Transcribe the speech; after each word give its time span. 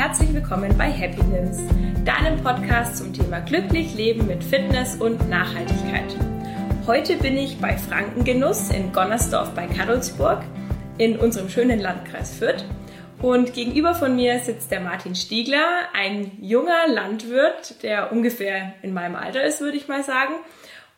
herzlich 0.00 0.32
willkommen 0.32 0.74
bei 0.78 0.90
Happy 0.90 1.20
Limbs, 1.30 1.58
deinem 2.06 2.42
Podcast 2.42 2.96
zum 2.96 3.12
Thema 3.12 3.40
glücklich 3.40 3.94
leben 3.94 4.26
mit 4.26 4.42
Fitness 4.42 4.96
und 4.96 5.28
Nachhaltigkeit. 5.28 6.16
Heute 6.86 7.16
bin 7.16 7.36
ich 7.36 7.58
bei 7.58 7.76
Frankengenuss 7.76 8.70
in 8.70 8.94
Gonnersdorf 8.94 9.50
bei 9.50 9.66
Karlsburg 9.66 10.42
in 10.96 11.18
unserem 11.18 11.50
schönen 11.50 11.80
Landkreis 11.80 12.34
Fürth. 12.34 12.64
Und 13.20 13.52
gegenüber 13.52 13.94
von 13.94 14.16
mir 14.16 14.38
sitzt 14.38 14.70
der 14.70 14.80
Martin 14.80 15.14
Stiegler, 15.14 15.66
ein 15.92 16.32
junger 16.40 16.88
Landwirt, 16.88 17.82
der 17.82 18.10
ungefähr 18.10 18.72
in 18.80 18.94
meinem 18.94 19.16
Alter 19.16 19.42
ist, 19.42 19.60
würde 19.60 19.76
ich 19.76 19.86
mal 19.86 20.02
sagen. 20.02 20.32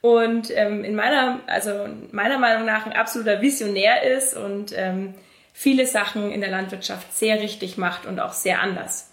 Und 0.00 0.56
ähm, 0.56 0.84
in 0.84 0.94
meiner, 0.94 1.40
also 1.48 1.88
meiner 2.12 2.38
Meinung 2.38 2.66
nach 2.66 2.86
ein 2.86 2.92
absoluter 2.92 3.40
Visionär 3.40 4.04
ist 4.16 4.36
und 4.36 4.72
ähm, 4.76 5.14
viele 5.52 5.86
Sachen 5.86 6.30
in 6.30 6.40
der 6.40 6.50
Landwirtschaft 6.50 7.16
sehr 7.16 7.40
richtig 7.40 7.76
macht 7.78 8.06
und 8.06 8.20
auch 8.20 8.32
sehr 8.32 8.60
anders. 8.60 9.10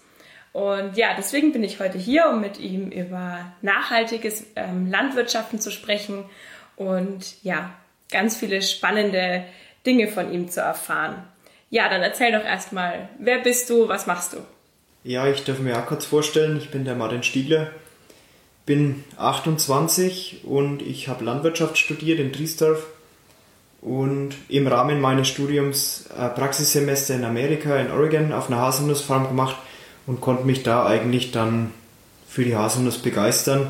Und 0.52 0.96
ja, 0.96 1.14
deswegen 1.16 1.52
bin 1.52 1.62
ich 1.62 1.78
heute 1.78 1.98
hier, 1.98 2.28
um 2.28 2.40
mit 2.40 2.58
ihm 2.58 2.90
über 2.90 3.52
nachhaltiges 3.62 4.46
ähm, 4.56 4.90
Landwirtschaften 4.90 5.60
zu 5.60 5.70
sprechen 5.70 6.24
und 6.76 7.42
ja, 7.44 7.72
ganz 8.10 8.36
viele 8.36 8.60
spannende 8.62 9.44
Dinge 9.86 10.08
von 10.08 10.32
ihm 10.32 10.48
zu 10.48 10.60
erfahren. 10.60 11.22
Ja, 11.70 11.88
dann 11.88 12.02
erzähl 12.02 12.32
doch 12.32 12.44
erstmal, 12.44 13.08
wer 13.18 13.38
bist 13.38 13.70
du, 13.70 13.88
was 13.88 14.08
machst 14.08 14.32
du? 14.32 14.38
Ja, 15.04 15.28
ich 15.28 15.44
darf 15.44 15.60
mir 15.60 15.78
auch 15.78 15.86
kurz 15.86 16.04
vorstellen, 16.04 16.58
ich 16.58 16.70
bin 16.70 16.84
der 16.84 16.96
Martin 16.96 17.22
Stiegler, 17.22 17.70
bin 18.66 19.04
28 19.16 20.44
und 20.44 20.82
ich 20.82 21.08
habe 21.08 21.24
Landwirtschaft 21.24 21.78
studiert 21.78 22.18
in 22.18 22.32
Driesdorf 22.32 22.86
und 23.80 24.34
im 24.48 24.66
Rahmen 24.66 25.00
meines 25.00 25.28
Studiums 25.28 26.06
ein 26.16 26.34
Praxissemester 26.34 27.14
in 27.14 27.24
Amerika, 27.24 27.76
in 27.76 27.90
Oregon, 27.90 28.32
auf 28.32 28.48
einer 28.48 28.60
Haselnussfarm 28.60 29.28
gemacht 29.28 29.56
und 30.06 30.20
konnte 30.20 30.44
mich 30.44 30.62
da 30.62 30.86
eigentlich 30.86 31.32
dann 31.32 31.72
für 32.28 32.44
die 32.44 32.56
Haselnuss 32.56 32.98
begeistern 32.98 33.68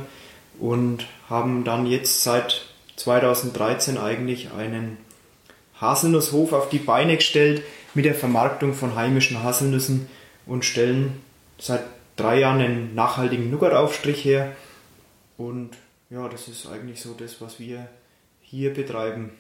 und 0.59 1.07
haben 1.29 1.65
dann 1.65 1.87
jetzt 1.87 2.23
seit 2.23 2.67
2013 2.97 3.99
eigentlich 3.99 4.53
einen 4.53 4.99
Haselnusshof 5.81 6.53
auf 6.53 6.69
die 6.69 6.79
Beine 6.79 7.17
gestellt 7.17 7.63
mit 7.95 8.05
der 8.05 8.15
Vermarktung 8.15 8.75
von 8.75 8.97
heimischen 8.97 9.43
Haselnüssen 9.43 10.09
und 10.45 10.65
stellen 10.65 11.21
seit 11.59 11.83
drei 12.17 12.41
Jahren 12.41 12.61
einen 12.61 12.95
nachhaltigen 12.95 13.51
Nougat-Aufstrich 13.51 14.25
her. 14.25 14.53
Und 15.39 15.71
ja, 16.11 16.29
das 16.29 16.49
ist 16.49 16.67
eigentlich 16.67 17.01
so 17.01 17.15
das, 17.15 17.41
was 17.41 17.59
wir 17.59 17.89
hier 18.43 18.75
betreiben. 18.75 19.31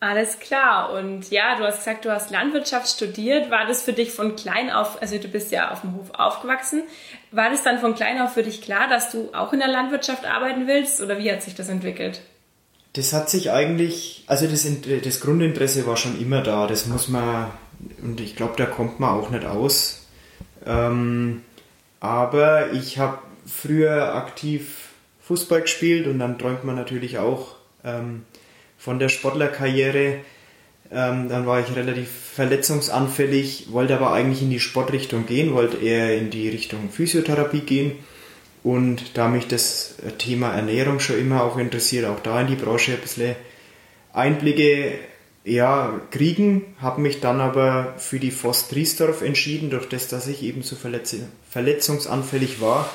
Alles 0.00 0.38
klar. 0.38 0.92
Und 0.92 1.30
ja, 1.30 1.56
du 1.56 1.64
hast 1.64 1.78
gesagt, 1.78 2.04
du 2.04 2.12
hast 2.12 2.30
Landwirtschaft 2.30 2.88
studiert. 2.88 3.50
War 3.50 3.66
das 3.66 3.82
für 3.82 3.92
dich 3.92 4.12
von 4.12 4.36
klein 4.36 4.70
auf, 4.70 5.02
also 5.02 5.18
du 5.18 5.26
bist 5.26 5.50
ja 5.50 5.72
auf 5.72 5.80
dem 5.80 5.96
Hof 5.96 6.10
aufgewachsen, 6.12 6.84
war 7.32 7.50
das 7.50 7.64
dann 7.64 7.80
von 7.80 7.94
klein 7.94 8.20
auf 8.20 8.34
für 8.34 8.44
dich 8.44 8.62
klar, 8.62 8.88
dass 8.88 9.10
du 9.10 9.30
auch 9.34 9.52
in 9.52 9.58
der 9.58 9.68
Landwirtschaft 9.68 10.24
arbeiten 10.24 10.68
willst 10.68 11.00
oder 11.00 11.18
wie 11.18 11.30
hat 11.32 11.42
sich 11.42 11.56
das 11.56 11.68
entwickelt? 11.68 12.20
Das 12.92 13.12
hat 13.12 13.28
sich 13.28 13.50
eigentlich, 13.50 14.24
also 14.28 14.46
das, 14.46 14.66
das 15.04 15.20
Grundinteresse 15.20 15.86
war 15.86 15.96
schon 15.96 16.20
immer 16.20 16.42
da. 16.42 16.66
Das 16.66 16.86
muss 16.86 17.08
man, 17.08 17.50
und 18.02 18.20
ich 18.20 18.36
glaube, 18.36 18.54
da 18.56 18.66
kommt 18.66 19.00
man 19.00 19.10
auch 19.10 19.30
nicht 19.30 19.44
aus. 19.44 20.06
Ähm, 20.64 21.42
aber 22.00 22.72
ich 22.72 22.98
habe 22.98 23.18
früher 23.46 24.14
aktiv 24.14 24.90
Fußball 25.22 25.62
gespielt 25.62 26.06
und 26.06 26.20
dann 26.20 26.38
träumt 26.38 26.64
man 26.64 26.76
natürlich 26.76 27.18
auch 27.18 27.56
ähm, 27.84 28.24
von 28.78 28.98
der 28.98 29.08
Sportlerkarriere. 29.08 30.20
Ähm, 30.90 31.28
dann 31.28 31.46
war 31.46 31.60
ich 31.60 31.76
relativ 31.76 32.08
verletzungsanfällig, 32.08 33.66
wollte 33.72 33.94
aber 33.94 34.12
eigentlich 34.12 34.40
in 34.40 34.50
die 34.50 34.60
Sportrichtung 34.60 35.26
gehen, 35.26 35.52
wollte 35.52 35.76
eher 35.76 36.16
in 36.16 36.30
die 36.30 36.48
Richtung 36.48 36.88
Physiotherapie 36.88 37.60
gehen. 37.60 37.92
Und 38.62 39.16
da 39.18 39.28
mich 39.28 39.46
das 39.46 39.96
Thema 40.18 40.54
Ernährung 40.54 41.00
schon 41.00 41.18
immer 41.18 41.44
auch 41.44 41.58
interessiert, 41.58 42.06
auch 42.06 42.20
da 42.20 42.40
in 42.40 42.46
die 42.46 42.56
Branche 42.56 42.92
ein 42.92 43.00
bisschen 43.00 43.36
Einblicke 44.12 44.98
ja, 45.44 46.00
kriegen, 46.10 46.74
habe 46.80 47.00
mich 47.00 47.20
dann 47.20 47.40
aber 47.40 47.94
für 47.96 48.18
die 48.18 48.30
Voss 48.30 48.68
Driesdorf 48.68 49.22
entschieden, 49.22 49.70
durch 49.70 49.88
das, 49.88 50.08
dass 50.08 50.26
ich 50.26 50.42
eben 50.42 50.62
so 50.62 50.76
verletzungsanfällig 50.76 52.60
war. 52.60 52.90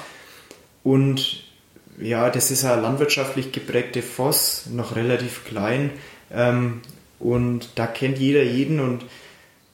Und 0.83 1.43
ja, 1.99 2.29
das 2.29 2.51
ist 2.51 2.65
eine 2.65 2.81
landwirtschaftlich 2.81 3.51
geprägte 3.51 4.01
Voss, 4.01 4.67
noch 4.71 4.95
relativ 4.95 5.45
klein. 5.45 5.91
Ähm, 6.31 6.81
und 7.19 7.69
da 7.75 7.87
kennt 7.87 8.19
jeder 8.19 8.43
jeden 8.43 8.79
und 8.79 9.05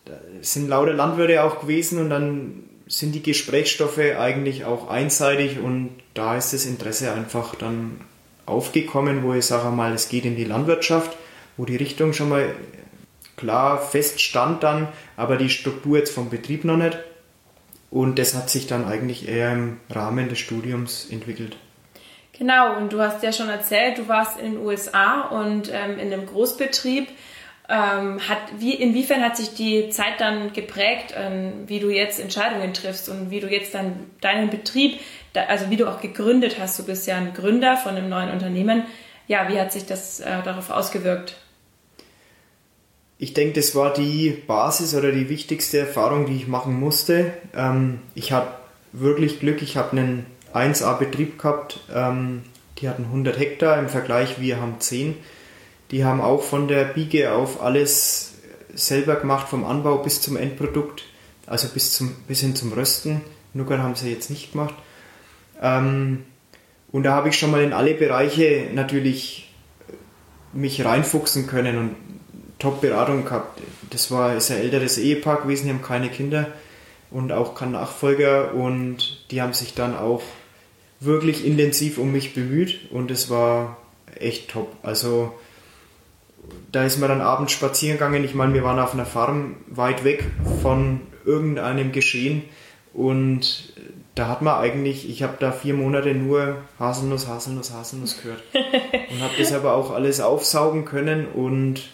da 0.05 0.13
sind 0.41 0.69
lauter 0.69 0.93
Landwirte 0.93 1.43
auch 1.43 1.61
gewesen 1.61 1.99
und 1.99 2.09
dann 2.09 2.63
sind 2.87 3.13
die 3.13 3.23
Gesprächsstoffe 3.23 3.99
eigentlich 3.99 4.65
auch 4.65 4.89
einseitig 4.89 5.59
und 5.59 5.91
da 6.13 6.37
ist 6.37 6.53
das 6.53 6.65
Interesse 6.65 7.11
einfach 7.13 7.55
dann 7.55 8.01
aufgekommen, 8.45 9.23
wo 9.23 9.33
ich 9.33 9.45
sage 9.45 9.69
mal, 9.69 9.93
es 9.93 10.09
geht 10.09 10.25
in 10.25 10.35
die 10.35 10.43
Landwirtschaft, 10.43 11.15
wo 11.55 11.65
die 11.65 11.75
Richtung 11.75 12.13
schon 12.13 12.29
mal 12.29 12.55
klar 13.37 13.79
feststand 13.79 14.63
dann, 14.63 14.87
aber 15.15 15.37
die 15.37 15.49
Struktur 15.49 15.97
jetzt 15.97 16.11
vom 16.11 16.29
Betrieb 16.29 16.65
noch 16.65 16.77
nicht. 16.77 16.97
Und 17.91 18.19
das 18.19 18.35
hat 18.35 18.49
sich 18.49 18.67
dann 18.67 18.85
eigentlich 18.85 19.27
eher 19.27 19.53
im 19.53 19.77
Rahmen 19.89 20.29
des 20.29 20.39
Studiums 20.39 21.07
entwickelt. 21.09 21.57
Genau, 22.39 22.77
und 22.77 22.93
du 22.93 23.01
hast 23.01 23.21
ja 23.21 23.33
schon 23.33 23.49
erzählt, 23.49 23.97
du 23.97 24.07
warst 24.07 24.39
in 24.39 24.53
den 24.53 24.65
USA 24.65 25.23
und 25.23 25.69
ähm, 25.73 25.99
in 25.99 26.11
einem 26.11 26.25
Großbetrieb. 26.25 27.09
Ähm, 27.67 28.19
hat, 28.27 28.37
wie, 28.57 28.73
inwiefern 28.73 29.21
hat 29.21 29.35
sich 29.35 29.53
die 29.53 29.89
Zeit 29.89 30.19
dann 30.19 30.53
geprägt, 30.53 31.13
ähm, 31.15 31.67
wie 31.67 31.79
du 31.79 31.89
jetzt 31.89 32.19
Entscheidungen 32.19 32.73
triffst 32.73 33.09
und 33.09 33.29
wie 33.29 33.41
du 33.41 33.47
jetzt 33.47 33.75
dann 33.75 34.09
deinen 34.21 34.49
Betrieb, 34.49 35.01
da, 35.33 35.43
also 35.43 35.69
wie 35.69 35.75
du 35.75 35.87
auch 35.87 35.99
gegründet 35.99 36.55
hast, 36.59 36.79
du 36.79 36.85
bist 36.85 37.05
ja 37.05 37.17
ein 37.17 37.33
Gründer 37.33 37.75
von 37.75 37.95
einem 37.95 38.09
neuen 38.09 38.31
Unternehmen. 38.31 38.85
Ja, 39.27 39.49
wie 39.49 39.59
hat 39.59 39.73
sich 39.73 39.85
das 39.85 40.21
äh, 40.21 40.41
darauf 40.43 40.71
ausgewirkt? 40.71 41.35
Ich 43.17 43.33
denke, 43.33 43.59
das 43.59 43.75
war 43.75 43.93
die 43.93 44.29
Basis 44.47 44.95
oder 44.95 45.11
die 45.11 45.27
wichtigste 45.27 45.79
Erfahrung, 45.79 46.25
die 46.25 46.37
ich 46.37 46.47
machen 46.47 46.79
musste. 46.79 47.33
Ähm, 47.53 47.99
ich 48.15 48.31
hatte 48.31 48.53
wirklich 48.93 49.41
Glück, 49.41 49.61
ich 49.61 49.75
habe 49.75 49.91
einen 49.91 50.25
1A-Betrieb 50.53 51.37
gehabt. 51.37 51.79
Ähm, 51.93 52.43
die 52.79 52.89
hatten 52.89 53.05
100 53.05 53.37
Hektar 53.37 53.77
im 53.77 53.89
Vergleich, 53.89 54.39
wir 54.39 54.61
haben 54.61 54.79
10. 54.79 55.15
Die 55.91 56.05
haben 56.05 56.21
auch 56.21 56.43
von 56.43 56.67
der 56.67 56.85
Biege 56.85 57.33
auf 57.33 57.61
alles 57.61 58.33
selber 58.73 59.15
gemacht, 59.15 59.49
vom 59.49 59.65
Anbau 59.65 59.97
bis 59.97 60.21
zum 60.21 60.37
Endprodukt, 60.37 61.03
also 61.47 61.67
bis, 61.69 61.93
zum, 61.93 62.15
bis 62.27 62.41
hin 62.41 62.55
zum 62.55 62.71
Rösten. 62.73 63.21
Nougat 63.53 63.79
haben 63.79 63.95
sie 63.95 64.11
jetzt 64.11 64.29
nicht 64.29 64.51
gemacht. 64.51 64.75
Ähm, 65.61 66.25
und 66.91 67.03
da 67.03 67.13
habe 67.13 67.29
ich 67.29 67.37
schon 67.37 67.51
mal 67.51 67.63
in 67.63 67.73
alle 67.73 67.93
Bereiche 67.93 68.69
natürlich 68.73 69.51
mich 70.53 70.83
reinfuchsen 70.83 71.47
können 71.47 71.77
und 71.77 71.95
Top-Beratung 72.59 73.25
gehabt. 73.25 73.61
Das 73.89 74.11
war 74.11 74.35
ist 74.35 74.51
ein 74.51 74.57
älteres 74.57 74.97
Ehepaar 74.97 75.41
gewesen, 75.41 75.65
die 75.65 75.73
haben 75.73 75.81
keine 75.81 76.09
Kinder 76.09 76.47
und 77.11 77.31
auch 77.31 77.55
keinen 77.55 77.71
Nachfolger 77.73 78.53
und 78.53 79.25
die 79.31 79.41
haben 79.41 79.53
sich 79.53 79.73
dann 79.73 79.95
auch 79.97 80.21
wirklich 80.99 81.45
intensiv 81.45 81.97
um 81.97 82.11
mich 82.11 82.33
bemüht 82.33 82.91
und 82.91 83.11
es 83.11 83.29
war 83.29 83.77
echt 84.15 84.49
top. 84.49 84.75
Also 84.83 85.33
da 86.71 86.83
ist 86.83 86.99
man 86.99 87.09
dann 87.09 87.21
abends 87.21 87.53
spazieren 87.53 87.97
gegangen. 87.97 88.23
Ich 88.23 88.35
meine, 88.35 88.53
wir 88.53 88.63
waren 88.63 88.79
auf 88.79 88.93
einer 88.93 89.05
Farm 89.05 89.57
weit 89.67 90.03
weg 90.03 90.25
von 90.61 91.01
irgendeinem 91.25 91.91
Geschehen 91.91 92.43
und 92.93 93.73
da 94.15 94.27
hat 94.27 94.41
man 94.41 94.59
eigentlich, 94.59 95.09
ich 95.09 95.23
habe 95.23 95.37
da 95.39 95.51
vier 95.51 95.73
Monate 95.73 96.13
nur 96.13 96.57
Haselnuss, 96.79 97.27
Haselnuss, 97.27 97.71
Haselnuss 97.71 98.21
gehört 98.21 98.43
und 98.53 99.21
habe 99.21 99.33
das 99.37 99.53
aber 99.53 99.75
auch 99.75 99.91
alles 99.91 100.19
aufsaugen 100.19 100.85
können 100.85 101.27
und 101.27 101.89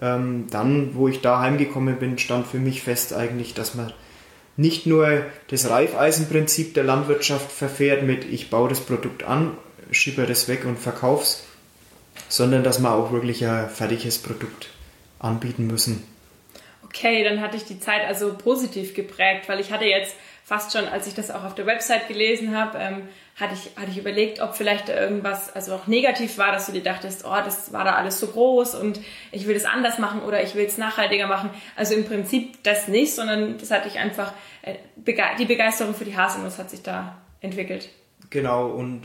ähm, 0.00 0.46
dann, 0.50 0.94
wo 0.94 1.08
ich 1.08 1.20
da 1.20 1.40
heimgekommen 1.40 1.96
bin, 1.96 2.18
stand 2.18 2.46
für 2.46 2.58
mich 2.58 2.82
fest 2.82 3.12
eigentlich, 3.12 3.54
dass 3.54 3.74
man 3.74 3.92
nicht 4.56 4.86
nur 4.86 5.26
das 5.48 5.68
Reifeisenprinzip 5.68 6.74
der 6.74 6.84
Landwirtschaft 6.84 7.50
verfährt 7.50 8.02
mit 8.02 8.24
ich 8.24 8.50
baue 8.50 8.68
das 8.68 8.80
Produkt 8.80 9.24
an, 9.24 9.56
schiebe 9.90 10.26
das 10.26 10.48
weg 10.48 10.64
und 10.64 10.78
verkauf's, 10.78 11.44
sondern 12.28 12.62
dass 12.62 12.78
wir 12.78 12.92
auch 12.92 13.12
wirklich 13.12 13.44
ein 13.46 13.68
fertiges 13.68 14.18
Produkt 14.18 14.68
anbieten 15.18 15.66
müssen. 15.66 16.04
Okay, 16.84 17.24
dann 17.24 17.40
hatte 17.40 17.56
ich 17.56 17.64
die 17.64 17.80
Zeit 17.80 18.06
also 18.06 18.34
positiv 18.34 18.94
geprägt, 18.94 19.48
weil 19.48 19.58
ich 19.58 19.72
hatte 19.72 19.84
jetzt 19.84 20.14
fast 20.44 20.72
schon, 20.72 20.86
als 20.86 21.06
ich 21.06 21.14
das 21.14 21.30
auch 21.30 21.44
auf 21.44 21.54
der 21.54 21.66
Website 21.66 22.06
gelesen 22.06 22.56
habe, 22.56 22.78
ähm, 22.78 23.08
hatte, 23.36 23.54
ich, 23.54 23.76
hatte 23.76 23.90
ich 23.90 23.98
überlegt, 23.98 24.40
ob 24.40 24.54
vielleicht 24.54 24.88
irgendwas 24.88 25.54
also 25.54 25.74
auch 25.74 25.86
negativ 25.86 26.38
war, 26.38 26.52
dass 26.52 26.66
du 26.66 26.72
dir 26.72 26.82
dachtest, 26.82 27.24
oh, 27.24 27.36
das 27.44 27.72
war 27.72 27.84
da 27.84 27.94
alles 27.94 28.20
so 28.20 28.28
groß 28.28 28.76
und 28.76 29.00
ich 29.32 29.46
will 29.46 29.54
das 29.54 29.64
anders 29.64 29.98
machen 29.98 30.22
oder 30.22 30.42
ich 30.42 30.54
will 30.54 30.64
es 30.64 30.78
nachhaltiger 30.78 31.26
machen. 31.26 31.50
Also 31.74 31.94
im 31.94 32.04
Prinzip 32.04 32.62
das 32.62 32.86
nicht, 32.86 33.12
sondern 33.12 33.58
das 33.58 33.70
hatte 33.70 33.88
ich 33.88 33.98
einfach, 33.98 34.32
äh, 34.62 34.74
die 35.38 35.46
Begeisterung 35.46 35.94
für 35.94 36.04
die 36.04 36.16
Haselnuss 36.16 36.58
hat 36.58 36.70
sich 36.70 36.82
da 36.82 37.20
entwickelt. 37.40 37.88
Genau, 38.30 38.68
und 38.68 39.02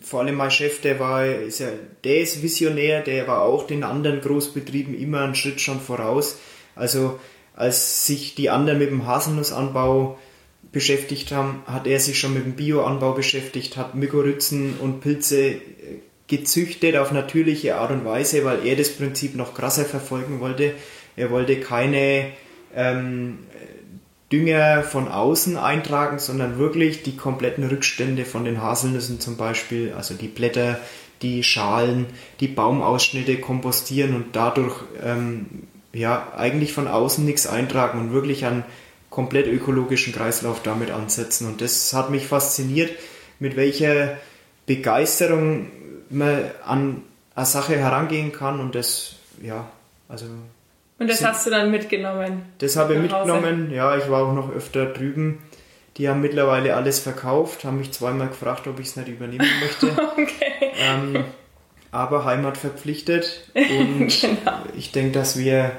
vor 0.00 0.20
allem 0.20 0.34
mein 0.34 0.50
Chef, 0.50 0.80
der 0.80 0.98
war, 0.98 1.24
ist 1.24 1.60
ja, 1.60 1.68
der 2.04 2.20
ist 2.20 2.42
Visionär, 2.42 3.02
der 3.02 3.26
war 3.26 3.42
auch 3.42 3.66
den 3.66 3.84
anderen 3.84 4.20
Großbetrieben 4.20 4.98
immer 4.98 5.22
einen 5.22 5.34
Schritt 5.34 5.60
schon 5.60 5.80
voraus. 5.80 6.38
Also 6.74 7.18
als 7.54 8.06
sich 8.06 8.34
die 8.34 8.50
anderen 8.50 8.78
mit 8.78 8.90
dem 8.90 9.06
Haselnussanbau 9.06 10.18
beschäftigt 10.72 11.32
haben, 11.32 11.62
hat 11.66 11.86
er 11.86 12.00
sich 12.00 12.18
schon 12.18 12.34
mit 12.34 12.44
dem 12.44 12.52
Bioanbau 12.52 13.12
beschäftigt, 13.12 13.76
hat 13.76 13.94
Mykorrhizen 13.94 14.74
und 14.78 15.00
Pilze 15.00 15.40
äh, 15.40 15.60
gezüchtet 16.26 16.96
auf 16.96 17.10
natürliche 17.10 17.76
Art 17.76 17.90
und 17.90 18.04
Weise, 18.04 18.44
weil 18.44 18.66
er 18.66 18.76
das 18.76 18.90
Prinzip 18.90 19.34
noch 19.34 19.54
krasser 19.54 19.84
verfolgen 19.84 20.40
wollte. 20.40 20.74
Er 21.16 21.30
wollte 21.30 21.58
keine 21.58 22.26
ähm, 22.74 23.38
Dünger 24.30 24.82
von 24.82 25.08
außen 25.08 25.56
eintragen, 25.56 26.18
sondern 26.18 26.58
wirklich 26.58 27.02
die 27.02 27.16
kompletten 27.16 27.66
Rückstände 27.66 28.26
von 28.26 28.44
den 28.44 28.62
Haselnüssen 28.62 29.20
zum 29.20 29.38
Beispiel, 29.38 29.94
also 29.96 30.14
die 30.14 30.28
Blätter, 30.28 30.78
die 31.22 31.42
Schalen, 31.42 32.06
die 32.40 32.48
Baumausschnitte 32.48 33.38
kompostieren 33.38 34.14
und 34.14 34.36
dadurch 34.36 34.82
ähm, 35.02 35.46
ja 35.94 36.32
eigentlich 36.36 36.74
von 36.74 36.88
außen 36.88 37.24
nichts 37.24 37.46
eintragen 37.46 37.98
und 37.98 38.12
wirklich 38.12 38.44
einen 38.44 38.64
komplett 39.18 39.48
ökologischen 39.48 40.12
Kreislauf 40.14 40.62
damit 40.62 40.92
ansetzen. 40.92 41.48
Und 41.48 41.60
das 41.60 41.92
hat 41.92 42.08
mich 42.08 42.28
fasziniert, 42.28 42.92
mit 43.40 43.56
welcher 43.56 44.16
Begeisterung 44.64 45.72
man 46.08 46.44
an 46.64 47.02
eine 47.34 47.44
Sache 47.44 47.76
herangehen 47.76 48.30
kann 48.30 48.60
und 48.60 48.76
das, 48.76 49.16
ja, 49.42 49.66
also 50.08 50.26
und 51.00 51.10
das 51.10 51.24
hast 51.24 51.46
du 51.46 51.50
dann 51.50 51.72
mitgenommen? 51.72 52.42
Das 52.58 52.76
habe 52.76 52.94
ich 52.94 53.00
mitgenommen, 53.00 53.72
ja, 53.72 53.96
ich 53.96 54.08
war 54.08 54.22
auch 54.22 54.32
noch 54.32 54.54
öfter 54.54 54.86
drüben. 54.86 55.42
Die 55.96 56.08
haben 56.08 56.20
mittlerweile 56.20 56.76
alles 56.76 57.00
verkauft, 57.00 57.64
haben 57.64 57.78
mich 57.78 57.90
zweimal 57.90 58.28
gefragt, 58.28 58.68
ob 58.68 58.78
ich 58.78 58.86
es 58.86 58.94
nicht 58.94 59.08
übernehmen 59.08 59.48
möchte. 59.60 59.88
okay. 60.12 60.70
Ähm, 60.78 61.24
aber 61.90 62.24
Heimat 62.24 62.56
verpflichtet 62.56 63.50
und 63.54 64.20
genau. 64.20 64.62
ich 64.76 64.92
denke, 64.92 65.10
dass 65.10 65.36
wir 65.36 65.72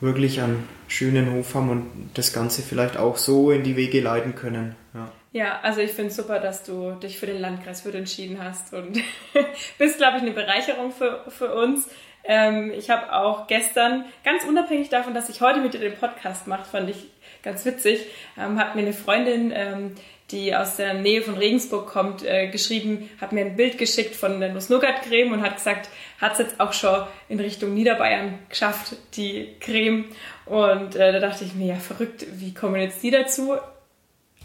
wirklich 0.00 0.40
einen 0.40 0.68
schönen 0.88 1.32
Hof 1.32 1.54
haben 1.54 1.70
und 1.70 2.10
das 2.14 2.32
Ganze 2.32 2.62
vielleicht 2.62 2.96
auch 2.96 3.16
so 3.16 3.50
in 3.50 3.62
die 3.62 3.76
Wege 3.76 4.00
leiten 4.00 4.34
können. 4.34 4.76
Ja. 4.94 5.10
Ja, 5.32 5.60
also 5.62 5.80
ich 5.80 5.92
finde 5.92 6.10
es 6.10 6.16
super, 6.16 6.40
dass 6.40 6.64
du 6.64 6.92
dich 6.92 7.18
für 7.18 7.26
den 7.26 7.40
Landkreis 7.40 7.82
Fürth 7.82 7.94
entschieden 7.94 8.42
hast 8.42 8.74
und 8.74 8.98
bist, 9.78 9.98
glaube 9.98 10.16
ich, 10.16 10.22
eine 10.22 10.32
Bereicherung 10.32 10.90
für, 10.90 11.24
für 11.28 11.54
uns. 11.54 11.88
Ähm, 12.24 12.72
ich 12.76 12.90
habe 12.90 13.14
auch 13.14 13.46
gestern, 13.46 14.04
ganz 14.24 14.44
unabhängig 14.44 14.88
davon, 14.88 15.14
dass 15.14 15.28
ich 15.28 15.40
heute 15.40 15.60
mit 15.60 15.72
dir 15.72 15.78
den 15.78 15.96
Podcast 15.96 16.48
mache, 16.48 16.64
fand 16.64 16.90
ich 16.90 17.06
ganz 17.42 17.64
witzig, 17.64 18.06
ähm, 18.36 18.58
hat 18.58 18.74
mir 18.74 18.82
eine 18.82 18.92
Freundin, 18.92 19.52
ähm, 19.54 19.94
die 20.30 20.54
aus 20.54 20.76
der 20.76 20.94
Nähe 20.94 21.22
von 21.22 21.34
Regensburg 21.36 21.88
kommt, 21.88 22.24
äh, 22.24 22.48
geschrieben, 22.48 23.08
hat 23.20 23.32
mir 23.32 23.44
ein 23.44 23.56
Bild 23.56 23.78
geschickt 23.78 24.14
von 24.14 24.40
der 24.40 24.52
Nuss-Nougat-Creme 24.52 25.32
und 25.32 25.42
hat 25.42 25.56
gesagt, 25.56 25.88
hat 26.20 26.32
es 26.32 26.38
jetzt 26.38 26.60
auch 26.60 26.72
schon 26.72 27.06
in 27.28 27.40
Richtung 27.40 27.74
Niederbayern 27.74 28.38
geschafft, 28.48 28.96
die 29.14 29.56
Creme. 29.60 30.06
Und 30.46 30.96
äh, 30.96 31.12
da 31.12 31.20
dachte 31.20 31.44
ich 31.44 31.54
mir, 31.54 31.68
ja, 31.68 31.76
verrückt, 31.76 32.26
wie 32.32 32.54
kommen 32.54 32.80
jetzt 32.80 33.02
die 33.02 33.10
dazu? 33.10 33.54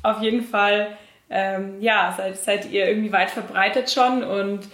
Auf 0.04 0.22
jeden 0.22 0.44
Fall, 0.44 0.96
ähm, 1.30 1.82
ja, 1.82 2.14
seid, 2.16 2.38
seid 2.38 2.72
ihr 2.72 2.88
irgendwie 2.88 3.12
weit 3.12 3.32
verbreitet 3.32 3.92
schon 3.92 4.24
und 4.24 4.68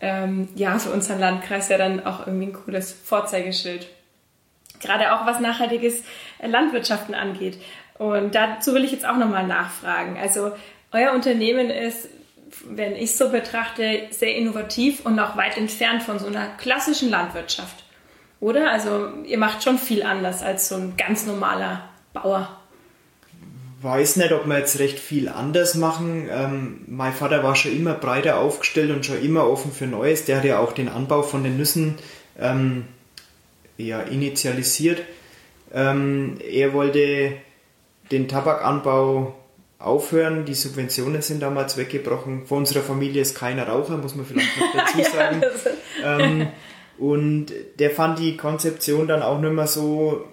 ähm, 0.00 0.48
ja, 0.54 0.78
für 0.78 0.90
unseren 0.90 1.20
Landkreis 1.20 1.68
ja 1.68 1.78
dann 1.78 2.04
auch 2.04 2.26
irgendwie 2.26 2.46
ein 2.46 2.52
cooles 2.52 2.92
Vorzeigeschild. 2.92 3.88
Gerade 4.80 5.14
auch 5.14 5.26
was 5.26 5.40
nachhaltiges 5.40 6.04
Landwirtschaften 6.42 7.14
angeht. 7.14 7.58
Und 7.98 8.34
dazu 8.34 8.74
will 8.74 8.84
ich 8.84 8.92
jetzt 8.92 9.06
auch 9.06 9.16
nochmal 9.16 9.46
nachfragen. 9.46 10.18
Also 10.20 10.52
euer 10.92 11.12
Unternehmen 11.12 11.70
ist, 11.70 12.08
wenn 12.68 12.94
ich 12.94 13.10
es 13.10 13.18
so 13.18 13.30
betrachte, 13.30 14.02
sehr 14.10 14.34
innovativ 14.36 15.04
und 15.04 15.18
auch 15.18 15.36
weit 15.36 15.56
entfernt 15.56 16.02
von 16.02 16.18
so 16.18 16.26
einer 16.26 16.48
klassischen 16.58 17.10
Landwirtschaft. 17.10 17.84
Oder? 18.40 18.70
Also 18.70 19.08
ihr 19.24 19.38
macht 19.38 19.62
schon 19.62 19.78
viel 19.78 20.02
anders 20.02 20.42
als 20.42 20.68
so 20.68 20.76
ein 20.76 20.94
ganz 20.96 21.26
normaler 21.26 21.88
Bauer 22.12 22.48
weiß 23.86 24.16
nicht, 24.16 24.32
ob 24.32 24.46
wir 24.46 24.58
jetzt 24.58 24.78
recht 24.78 24.98
viel 24.98 25.28
anders 25.28 25.74
machen. 25.74 26.28
Ähm, 26.30 26.80
mein 26.86 27.12
Vater 27.12 27.42
war 27.42 27.54
schon 27.56 27.76
immer 27.76 27.94
breiter 27.94 28.38
aufgestellt 28.38 28.90
und 28.90 29.04
schon 29.04 29.22
immer 29.22 29.48
offen 29.48 29.72
für 29.72 29.86
Neues. 29.86 30.24
Der 30.24 30.38
hat 30.38 30.44
ja 30.44 30.58
auch 30.58 30.72
den 30.72 30.88
Anbau 30.88 31.22
von 31.22 31.44
den 31.44 31.56
Nüssen 31.56 31.96
ähm, 32.38 32.84
ja, 33.76 34.00
initialisiert. 34.00 35.02
Ähm, 35.72 36.38
er 36.48 36.72
wollte 36.72 37.34
den 38.10 38.28
Tabakanbau 38.28 39.34
aufhören. 39.78 40.44
Die 40.44 40.54
Subventionen 40.54 41.22
sind 41.22 41.42
damals 41.42 41.76
weggebrochen. 41.76 42.46
Von 42.46 42.58
unserer 42.58 42.82
Familie 42.82 43.22
ist 43.22 43.36
keiner 43.36 43.68
Raucher, 43.68 43.96
muss 43.96 44.14
man 44.14 44.26
vielleicht 44.26 44.58
noch 44.58 44.72
dazu 44.74 45.10
sagen. 45.16 45.42
ja, 46.02 46.18
ähm, 46.18 46.48
und 46.98 47.52
der 47.78 47.90
fand 47.90 48.18
die 48.18 48.36
Konzeption 48.36 49.06
dann 49.06 49.22
auch 49.22 49.38
nicht 49.38 49.52
mehr 49.52 49.66
so 49.66 50.24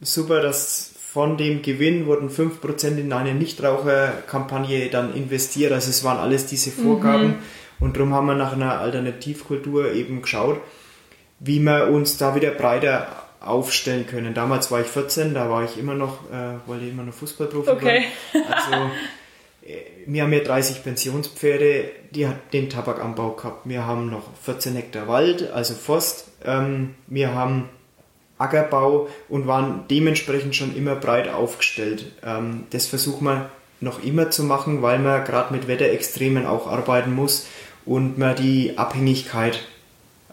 super, 0.00 0.40
dass 0.40 0.92
von 1.12 1.36
dem 1.36 1.62
Gewinn 1.62 2.06
wurden 2.06 2.28
5% 2.28 2.98
in 2.98 3.12
eine 3.12 3.34
Nichtraucherkampagne 3.34 4.88
dann 4.88 5.14
investiert. 5.14 5.72
Also 5.72 5.90
es 5.90 6.04
waren 6.04 6.18
alles 6.18 6.46
diese 6.46 6.70
Vorgaben. 6.70 7.28
Mhm. 7.28 7.34
Und 7.80 7.96
darum 7.96 8.14
haben 8.14 8.26
wir 8.26 8.34
nach 8.34 8.52
einer 8.52 8.80
Alternativkultur 8.80 9.92
eben 9.92 10.22
geschaut, 10.22 10.60
wie 11.40 11.58
wir 11.60 11.88
uns 11.88 12.16
da 12.18 12.34
wieder 12.34 12.50
breiter 12.50 13.25
aufstellen 13.40 14.06
können. 14.06 14.34
Damals 14.34 14.70
war 14.70 14.80
ich 14.80 14.86
14, 14.86 15.34
da 15.34 15.50
war 15.50 15.64
ich 15.64 15.78
immer 15.78 15.94
noch, 15.94 16.30
äh, 16.30 16.68
wollte 16.68 16.86
immer 16.86 17.02
noch 17.02 17.14
Fußballprofi 17.14 17.70
okay. 17.70 18.04
werden. 18.32 18.52
Also 18.52 18.72
äh, 19.66 19.76
wir 20.06 20.22
haben 20.22 20.32
ja 20.32 20.40
30 20.40 20.82
Pensionspferde, 20.82 21.90
die 22.10 22.26
hat 22.26 22.52
den 22.52 22.70
Tabakanbau 22.70 23.30
gehabt. 23.32 23.68
Wir 23.68 23.86
haben 23.86 24.10
noch 24.10 24.24
14 24.44 24.74
Hektar 24.74 25.08
Wald, 25.08 25.50
also 25.50 25.74
Forst. 25.74 26.28
Ähm, 26.44 26.94
wir 27.06 27.34
haben 27.34 27.68
Ackerbau 28.38 29.08
und 29.28 29.46
waren 29.46 29.84
dementsprechend 29.90 30.54
schon 30.54 30.76
immer 30.76 30.94
breit 30.94 31.28
aufgestellt. 31.28 32.12
Ähm, 32.24 32.64
das 32.70 32.86
versuchen 32.86 33.24
wir 33.24 33.50
noch 33.80 34.02
immer 34.02 34.30
zu 34.30 34.44
machen, 34.44 34.82
weil 34.82 34.98
man 34.98 35.24
gerade 35.24 35.52
mit 35.54 35.68
Wetterextremen 35.68 36.46
auch 36.46 36.66
arbeiten 36.66 37.14
muss 37.14 37.46
und 37.84 38.18
man 38.18 38.36
die 38.36 38.78
Abhängigkeit 38.78 39.60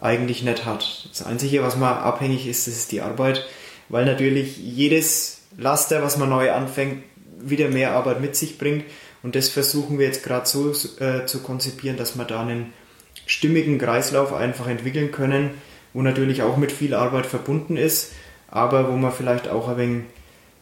eigentlich 0.03 0.44
nicht 0.44 0.65
hat. 0.65 1.07
Das 1.09 1.25
Einzige, 1.25 1.63
was 1.63 1.77
man 1.77 1.97
abhängig 1.97 2.47
ist, 2.47 2.67
das 2.67 2.75
ist 2.75 2.91
die 2.91 3.01
Arbeit, 3.01 3.45
weil 3.89 4.05
natürlich 4.05 4.57
jedes 4.57 5.41
Laster, 5.57 6.03
was 6.03 6.17
man 6.17 6.29
neu 6.29 6.51
anfängt, 6.51 7.03
wieder 7.39 7.69
mehr 7.69 7.94
Arbeit 7.94 8.21
mit 8.21 8.35
sich 8.35 8.57
bringt. 8.57 8.83
Und 9.21 9.35
das 9.35 9.50
versuchen 9.50 10.00
wir 10.00 10.05
jetzt 10.05 10.23
gerade 10.23 10.45
so 10.45 10.71
äh, 11.00 11.25
zu 11.25 11.41
konzipieren, 11.41 11.97
dass 11.97 12.17
wir 12.17 12.25
da 12.25 12.41
einen 12.41 12.73
stimmigen 13.25 13.77
Kreislauf 13.77 14.33
einfach 14.33 14.67
entwickeln 14.67 15.11
können, 15.11 15.51
wo 15.94 16.01
natürlich 16.01 16.42
auch 16.42 16.57
mit 16.57 16.71
viel 16.71 16.94
Arbeit 16.94 17.25
verbunden 17.25 17.78
ist, 17.78 18.11
aber 18.49 18.92
wo 18.92 18.97
man 18.97 19.13
vielleicht 19.13 19.47
auch 19.47 19.69
ein 19.69 19.78
wenig 19.78 20.04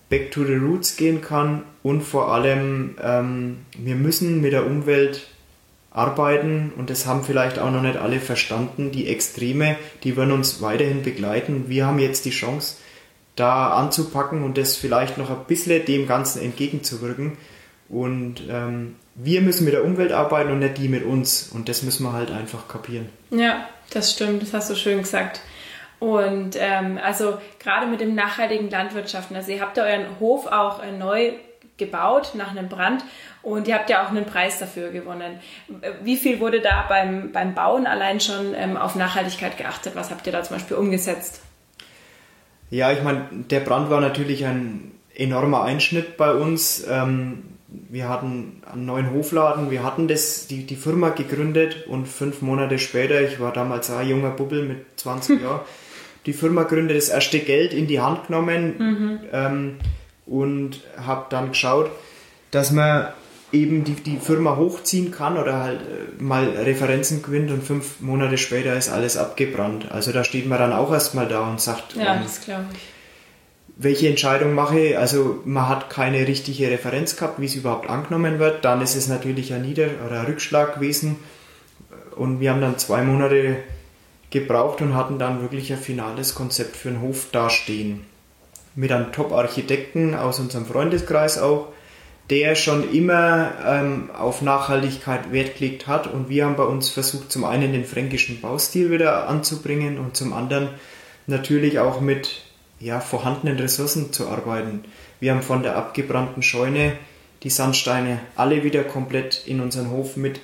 back 0.09 0.29
to 0.29 0.43
the 0.43 0.55
roots 0.55 0.97
gehen 0.97 1.21
kann 1.21 1.63
und 1.83 2.01
vor 2.01 2.31
allem 2.31 2.95
ähm, 3.01 3.59
wir 3.77 3.95
müssen 3.95 4.41
mit 4.41 4.51
der 4.51 4.65
Umwelt 4.65 5.27
arbeiten 5.91 6.71
und 6.77 6.89
das 6.89 7.05
haben 7.05 7.23
vielleicht 7.23 7.59
auch 7.59 7.69
noch 7.69 7.81
nicht 7.81 7.97
alle 7.97 8.19
verstanden. 8.19 8.91
Die 8.91 9.07
Extreme, 9.07 9.75
die 10.03 10.15
werden 10.15 10.31
uns 10.31 10.61
weiterhin 10.61 11.03
begleiten. 11.03 11.65
Wir 11.67 11.85
haben 11.85 11.99
jetzt 11.99 12.25
die 12.25 12.31
Chance, 12.31 12.77
da 13.35 13.71
anzupacken 13.73 14.43
und 14.43 14.57
das 14.57 14.75
vielleicht 14.75 15.17
noch 15.17 15.29
ein 15.29 15.45
bisschen 15.47 15.85
dem 15.85 16.07
Ganzen 16.07 16.41
entgegenzuwirken. 16.41 17.37
Und 17.89 18.43
ähm, 18.49 18.95
wir 19.15 19.41
müssen 19.41 19.65
mit 19.65 19.73
der 19.73 19.83
Umwelt 19.83 20.13
arbeiten 20.13 20.51
und 20.51 20.59
nicht 20.59 20.77
die 20.77 20.87
mit 20.87 21.05
uns. 21.05 21.49
Und 21.53 21.67
das 21.67 21.83
müssen 21.83 22.03
wir 22.03 22.13
halt 22.13 22.31
einfach 22.31 22.67
kapieren. 22.69 23.09
Ja, 23.29 23.67
das 23.89 24.13
stimmt, 24.13 24.41
das 24.41 24.53
hast 24.53 24.69
du 24.69 24.75
schön 24.75 24.99
gesagt. 24.99 25.41
Und 25.99 26.55
ähm, 26.57 26.99
also 27.03 27.37
gerade 27.59 27.87
mit 27.87 27.99
dem 27.99 28.15
nachhaltigen 28.15 28.69
Landwirtschaften, 28.69 29.35
also 29.35 29.51
ihr 29.51 29.61
habt 29.61 29.77
ja 29.77 29.83
euren 29.83 30.19
Hof 30.19 30.47
auch 30.47 30.81
neu 30.97 31.33
gebaut 31.77 32.33
nach 32.35 32.51
einem 32.51 32.69
Brand 32.69 33.03
und 33.41 33.67
ihr 33.67 33.75
habt 33.75 33.89
ja 33.89 34.05
auch 34.05 34.09
einen 34.09 34.25
Preis 34.25 34.59
dafür 34.59 34.91
gewonnen. 34.91 35.39
Wie 36.03 36.17
viel 36.17 36.39
wurde 36.39 36.61
da 36.61 36.85
beim, 36.87 37.31
beim 37.31 37.55
Bauen 37.55 37.87
allein 37.87 38.19
schon 38.19 38.53
ähm, 38.55 38.77
auf 38.77 38.95
Nachhaltigkeit 38.95 39.57
geachtet? 39.57 39.95
Was 39.95 40.11
habt 40.11 40.27
ihr 40.27 40.33
da 40.33 40.43
zum 40.43 40.57
Beispiel 40.57 40.77
umgesetzt? 40.77 41.41
Ja, 42.69 42.91
ich 42.91 43.01
meine, 43.03 43.27
der 43.31 43.59
Brand 43.61 43.89
war 43.89 43.99
natürlich 43.99 44.45
ein 44.45 44.91
enormer 45.15 45.63
Einschnitt 45.63 46.17
bei 46.17 46.33
uns. 46.33 46.85
Ähm, 46.89 47.43
wir 47.67 48.09
hatten 48.09 48.61
einen 48.71 48.85
neuen 48.85 49.13
Hofladen, 49.13 49.71
wir 49.71 49.83
hatten 49.83 50.07
das, 50.07 50.47
die, 50.47 50.65
die 50.65 50.75
Firma 50.75 51.09
gegründet 51.09 51.87
und 51.87 52.07
fünf 52.07 52.41
Monate 52.41 52.79
später, 52.79 53.21
ich 53.21 53.39
war 53.39 53.53
damals 53.53 53.89
ein 53.89 54.07
junger 54.09 54.31
Bubbel 54.31 54.65
mit 54.65 54.99
20 54.99 55.41
Jahren, 55.41 55.61
die 56.25 56.33
Firma 56.33 56.63
gründet, 56.63 56.97
das 56.97 57.09
erste 57.09 57.39
Geld 57.39 57.73
in 57.73 57.87
die 57.87 58.01
Hand 58.01 58.27
genommen 58.27 58.75
mhm. 58.77 59.19
ähm, 59.31 59.77
und 60.31 60.79
habe 60.97 61.25
dann 61.29 61.49
geschaut, 61.49 61.91
dass 62.51 62.71
man 62.71 63.07
eben 63.51 63.83
die, 63.83 63.95
die 63.95 64.17
Firma 64.17 64.55
hochziehen 64.55 65.11
kann 65.11 65.37
oder 65.37 65.59
halt 65.59 65.81
äh, 65.81 66.23
mal 66.23 66.45
Referenzen 66.45 67.21
gewinnt 67.21 67.51
und 67.51 67.63
fünf 67.63 67.99
Monate 67.99 68.37
später 68.37 68.75
ist 68.75 68.89
alles 68.89 69.17
abgebrannt. 69.17 69.91
Also 69.91 70.13
da 70.13 70.23
steht 70.23 70.47
man 70.47 70.57
dann 70.57 70.71
auch 70.71 70.91
erstmal 70.91 71.27
da 71.27 71.49
und 71.49 71.59
sagt, 71.59 71.95
ja, 71.95 72.15
ähm, 72.15 72.23
das 72.23 72.41
glaube 72.41 72.65
ich 72.73 72.79
welche 73.83 74.07
Entscheidung 74.07 74.53
mache. 74.53 74.99
Also 74.99 75.39
man 75.45 75.67
hat 75.67 75.89
keine 75.89 76.27
richtige 76.27 76.69
Referenz 76.69 77.15
gehabt, 77.15 77.41
wie 77.41 77.45
es 77.45 77.55
überhaupt 77.55 77.89
angenommen 77.89 78.37
wird. 78.37 78.63
Dann 78.63 78.81
ist 78.81 78.95
es 78.95 79.07
natürlich 79.07 79.53
ein 79.53 79.63
Nieder- 79.63 79.89
oder 80.05 80.19
ein 80.21 80.25
Rückschlag 80.27 80.75
gewesen. 80.75 81.17
Und 82.15 82.39
wir 82.39 82.51
haben 82.51 82.61
dann 82.61 82.77
zwei 82.77 83.01
Monate 83.01 83.57
gebraucht 84.29 84.81
und 84.81 84.95
hatten 84.95 85.17
dann 85.17 85.41
wirklich 85.41 85.71
ein 85.73 85.79
finales 85.79 86.35
Konzept 86.35 86.75
für 86.75 86.89
den 86.89 87.01
Hof 87.01 87.27
dastehen. 87.31 88.05
Mit 88.75 88.91
einem 88.91 89.11
Top-Architekten 89.11 90.15
aus 90.15 90.39
unserem 90.39 90.65
Freundeskreis 90.65 91.37
auch, 91.37 91.67
der 92.29 92.55
schon 92.55 92.93
immer 92.93 93.51
ähm, 93.65 94.09
auf 94.17 94.41
Nachhaltigkeit 94.41 95.33
Wert 95.33 95.57
gelegt 95.57 95.87
hat. 95.87 96.07
Und 96.07 96.29
wir 96.29 96.45
haben 96.45 96.55
bei 96.55 96.63
uns 96.63 96.89
versucht, 96.89 97.31
zum 97.31 97.43
einen 97.43 97.73
den 97.73 97.83
fränkischen 97.83 98.39
Baustil 98.39 98.89
wieder 98.89 99.27
anzubringen 99.27 99.97
und 99.97 100.15
zum 100.15 100.31
anderen 100.31 100.69
natürlich 101.27 101.79
auch 101.79 101.99
mit 101.99 102.43
ja, 102.79 102.99
vorhandenen 102.99 103.59
Ressourcen 103.59 104.13
zu 104.13 104.27
arbeiten. 104.27 104.85
Wir 105.19 105.33
haben 105.33 105.41
von 105.41 105.61
der 105.63 105.75
abgebrannten 105.75 106.41
Scheune 106.41 106.93
die 107.43 107.49
Sandsteine 107.49 108.19
alle 108.35 108.63
wieder 108.63 108.83
komplett 108.83 109.43
in 109.45 109.61
unseren 109.61 109.89
Hof 109.91 110.15
mit 110.15 110.39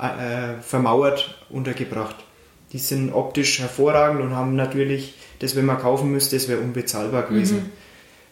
äh, 0.00 0.60
vermauert 0.62 1.38
untergebracht. 1.50 2.16
Die 2.72 2.78
sind 2.78 3.12
optisch 3.12 3.60
hervorragend 3.60 4.20
und 4.20 4.34
haben 4.34 4.56
natürlich, 4.56 5.14
das 5.38 5.56
wenn 5.56 5.66
man 5.66 5.78
kaufen 5.78 6.10
müsste, 6.10 6.36
das 6.36 6.48
wäre 6.48 6.60
unbezahlbar 6.60 7.24
gewesen. 7.24 7.56
Mhm. 7.56 7.70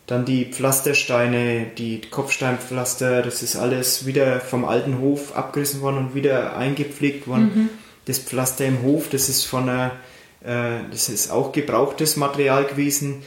Dann 0.06 0.24
die 0.24 0.46
Pflastersteine, 0.46 1.66
die 1.78 2.00
Kopfsteinpflaster, 2.00 3.22
das 3.22 3.42
ist 3.42 3.56
alles 3.56 4.04
wieder 4.04 4.40
vom 4.40 4.64
alten 4.64 4.98
Hof 4.98 5.36
abgerissen 5.36 5.80
worden 5.80 5.98
und 5.98 6.14
wieder 6.14 6.56
eingepflegt 6.56 7.28
worden. 7.28 7.52
Mhm. 7.54 7.68
Das 8.06 8.18
Pflaster 8.18 8.66
im 8.66 8.82
Hof, 8.82 9.08
das 9.10 9.28
ist 9.28 9.44
von 9.44 9.68
einer, 9.68 9.92
äh, 10.44 10.80
das 10.90 11.08
ist 11.08 11.30
auch 11.30 11.52
gebrauchtes 11.52 12.16
Material 12.16 12.64
gewesen. 12.64 13.22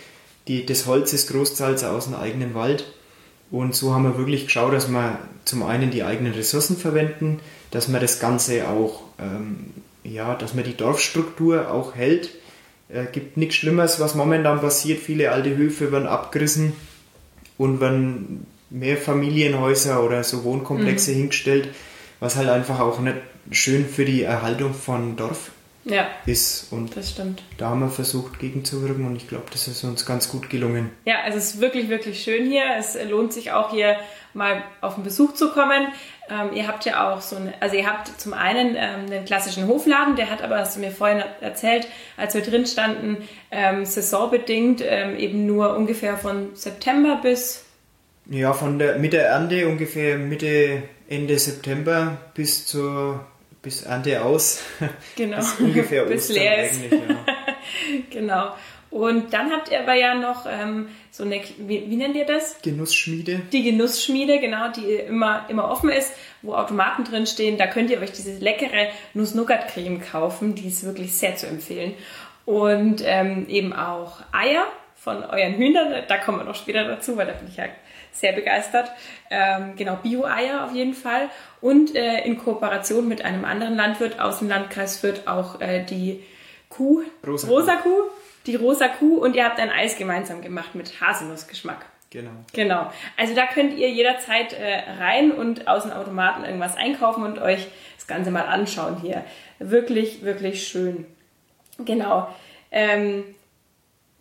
Die, 0.47 0.65
das 0.65 0.85
Holz 0.85 1.13
ist 1.13 1.31
großteils 1.31 1.83
aus 1.85 2.05
dem 2.05 2.15
eigenen 2.15 2.53
Wald. 2.53 2.85
Und 3.51 3.73
so 3.73 3.93
haben 3.93 4.03
wir 4.03 4.17
wirklich 4.17 4.45
geschaut, 4.45 4.73
dass 4.73 4.89
wir 4.89 5.19
zum 5.45 5.63
einen 5.63 5.91
die 5.91 6.03
eigenen 6.03 6.33
Ressourcen 6.33 6.75
verwenden, 6.75 7.39
dass 7.71 7.87
man 7.87 8.01
das 8.01 8.19
Ganze 8.19 8.67
auch, 8.67 9.03
ähm, 9.17 9.71
ja, 10.03 10.35
dass 10.35 10.53
man 10.53 10.65
die 10.65 10.75
Dorfstruktur 10.75 11.71
auch 11.71 11.95
hält 11.95 12.31
äh, 12.89 13.05
gibt 13.11 13.37
nichts 13.37 13.55
Schlimmes, 13.55 13.99
was 13.99 14.15
momentan 14.15 14.61
passiert. 14.61 14.99
Viele 14.99 15.31
alte 15.31 15.55
Höfe 15.55 15.91
werden 15.91 16.07
abgerissen 16.07 16.73
und 17.57 17.79
werden 17.79 18.45
mehr 18.69 18.97
Familienhäuser 18.97 20.03
oder 20.03 20.23
so 20.23 20.43
Wohnkomplexe 20.43 21.11
mhm. 21.11 21.15
hingestellt, 21.15 21.69
was 22.19 22.35
halt 22.35 22.49
einfach 22.49 22.79
auch 22.79 22.99
nicht 22.99 23.17
schön 23.51 23.87
für 23.87 24.05
die 24.05 24.23
Erhaltung 24.23 24.73
von 24.73 25.15
Dorf 25.15 25.51
ja, 25.85 26.07
ist. 26.25 26.71
Und 26.71 26.97
das 26.97 27.11
stimmt. 27.11 27.43
da 27.57 27.69
haben 27.69 27.81
wir 27.81 27.89
versucht 27.89 28.39
gegenzuwirken 28.39 29.05
und 29.05 29.15
ich 29.15 29.27
glaube, 29.27 29.45
das 29.51 29.67
ist 29.67 29.83
uns 29.83 30.05
ganz 30.05 30.29
gut 30.29 30.49
gelungen. 30.49 30.89
Ja, 31.05 31.21
also 31.23 31.37
es 31.37 31.55
ist 31.55 31.61
wirklich, 31.61 31.89
wirklich 31.89 32.23
schön 32.23 32.49
hier. 32.49 32.63
Es 32.77 32.97
lohnt 33.09 33.33
sich 33.33 33.51
auch 33.51 33.71
hier 33.71 33.97
mal 34.33 34.63
auf 34.81 34.95
den 34.95 35.03
Besuch 35.03 35.33
zu 35.33 35.51
kommen. 35.51 35.87
Ähm, 36.29 36.53
ihr 36.53 36.67
habt 36.67 36.85
ja 36.85 37.13
auch 37.13 37.21
so 37.21 37.35
eine, 37.35 37.53
also 37.59 37.75
ihr 37.75 37.85
habt 37.85 38.19
zum 38.19 38.33
einen 38.33 38.75
ähm, 38.77 39.09
den 39.09 39.25
klassischen 39.25 39.67
Hofladen, 39.67 40.15
der 40.15 40.31
hat 40.31 40.41
aber, 40.41 40.57
hast 40.57 40.75
du 40.75 40.79
mir 40.79 40.91
vorhin 40.91 41.23
erzählt, 41.41 41.87
als 42.17 42.33
wir 42.33 42.41
drin 42.41 42.65
standen, 42.65 43.17
ähm, 43.51 43.85
saisonbedingt 43.85 44.81
ähm, 44.83 45.17
eben 45.17 45.45
nur 45.45 45.75
ungefähr 45.75 46.17
von 46.17 46.55
September 46.55 47.19
bis. 47.21 47.65
Ja, 48.27 48.53
von 48.53 48.79
der 48.79 48.97
mit 48.97 49.13
der 49.13 49.27
Ernte 49.27 49.67
ungefähr 49.67 50.17
Mitte, 50.17 50.83
Ende 51.07 51.37
September 51.37 52.17
bis 52.33 52.65
zur 52.65 53.25
bis 53.61 53.81
Ernte 53.81 54.23
aus. 54.23 54.61
Genau. 55.15 55.37
bis 55.37 55.59
ungefähr 55.59 56.05
bis 56.05 56.29
leer 56.29 56.69
ist. 56.69 56.81
Ja. 56.91 56.99
genau. 58.09 58.53
Und 58.89 59.33
dann 59.33 59.51
habt 59.51 59.69
ihr 59.71 59.81
aber 59.81 59.93
ja 59.93 60.15
noch 60.15 60.45
ähm, 60.49 60.87
so 61.11 61.23
eine, 61.23 61.41
wie, 61.57 61.89
wie 61.89 61.95
nennt 61.95 62.15
ihr 62.15 62.25
das? 62.25 62.61
Genussschmiede. 62.61 63.41
Die 63.51 63.63
Genussschmiede, 63.63 64.39
genau, 64.39 64.69
die 64.69 64.93
immer, 64.93 65.45
immer 65.49 65.69
offen 65.69 65.89
ist, 65.89 66.13
wo 66.41 66.53
Automaten 66.53 67.03
drin 67.03 67.27
stehen. 67.27 67.57
Da 67.57 67.67
könnt 67.67 67.89
ihr 67.89 67.99
euch 67.99 68.11
diese 68.11 68.37
leckere 68.37 68.89
Nuss-Nougat-Creme 69.13 70.01
kaufen, 70.01 70.55
die 70.55 70.67
ist 70.67 70.85
wirklich 70.85 71.13
sehr 71.13 71.35
zu 71.35 71.47
empfehlen. 71.47 71.93
Und 72.45 73.01
ähm, 73.03 73.47
eben 73.49 73.73
auch 73.73 74.19
Eier 74.31 74.65
von 74.95 75.23
euren 75.23 75.55
Hühnern, 75.55 76.03
da 76.07 76.17
kommen 76.17 76.39
wir 76.39 76.45
noch 76.45 76.55
später 76.55 76.83
dazu, 76.85 77.17
weil 77.17 77.27
da 77.27 77.33
bin 77.33 77.47
ich 77.47 77.57
ja 77.57 77.65
sehr 78.11 78.33
begeistert. 78.33 78.89
Ähm, 79.29 79.75
genau, 79.75 79.97
Bio-Eier 80.01 80.65
auf 80.65 80.73
jeden 80.73 80.93
Fall. 80.93 81.29
Und 81.59 81.95
äh, 81.95 82.23
in 82.23 82.37
Kooperation 82.37 83.07
mit 83.07 83.23
einem 83.23 83.45
anderen 83.45 83.75
Landwirt 83.75 84.19
aus 84.19 84.39
dem 84.39 84.47
Landkreis 84.47 84.97
Fürth 84.97 85.27
auch 85.27 85.59
äh, 85.59 85.83
die 85.83 86.23
Kuh, 86.69 87.03
Rosa, 87.25 87.47
Rosa 87.47 87.75
Kuh 87.75 88.03
die 88.45 88.55
rosa 88.55 88.87
Kuh 88.87 89.17
und 89.17 89.35
ihr 89.35 89.45
habt 89.45 89.59
ein 89.59 89.69
Eis 89.69 89.97
gemeinsam 89.97 90.41
gemacht 90.41 90.75
mit 90.75 91.01
Haselnussgeschmack. 91.01 91.85
Genau. 92.09 92.31
Genau. 92.53 92.91
Also 93.17 93.35
da 93.35 93.45
könnt 93.45 93.77
ihr 93.77 93.89
jederzeit 93.89 94.53
äh, 94.53 94.83
rein 94.99 95.31
und 95.31 95.67
aus 95.67 95.83
dem 95.83 95.91
Automaten 95.91 96.45
irgendwas 96.45 96.77
einkaufen 96.77 97.23
und 97.23 97.39
euch 97.39 97.67
das 97.97 98.07
Ganze 98.07 98.31
mal 98.31 98.45
anschauen 98.45 99.01
hier. 99.01 99.25
Wirklich, 99.59 100.23
wirklich 100.23 100.67
schön. 100.67 101.05
Genau. 101.79 102.33
Ähm, 102.71 103.23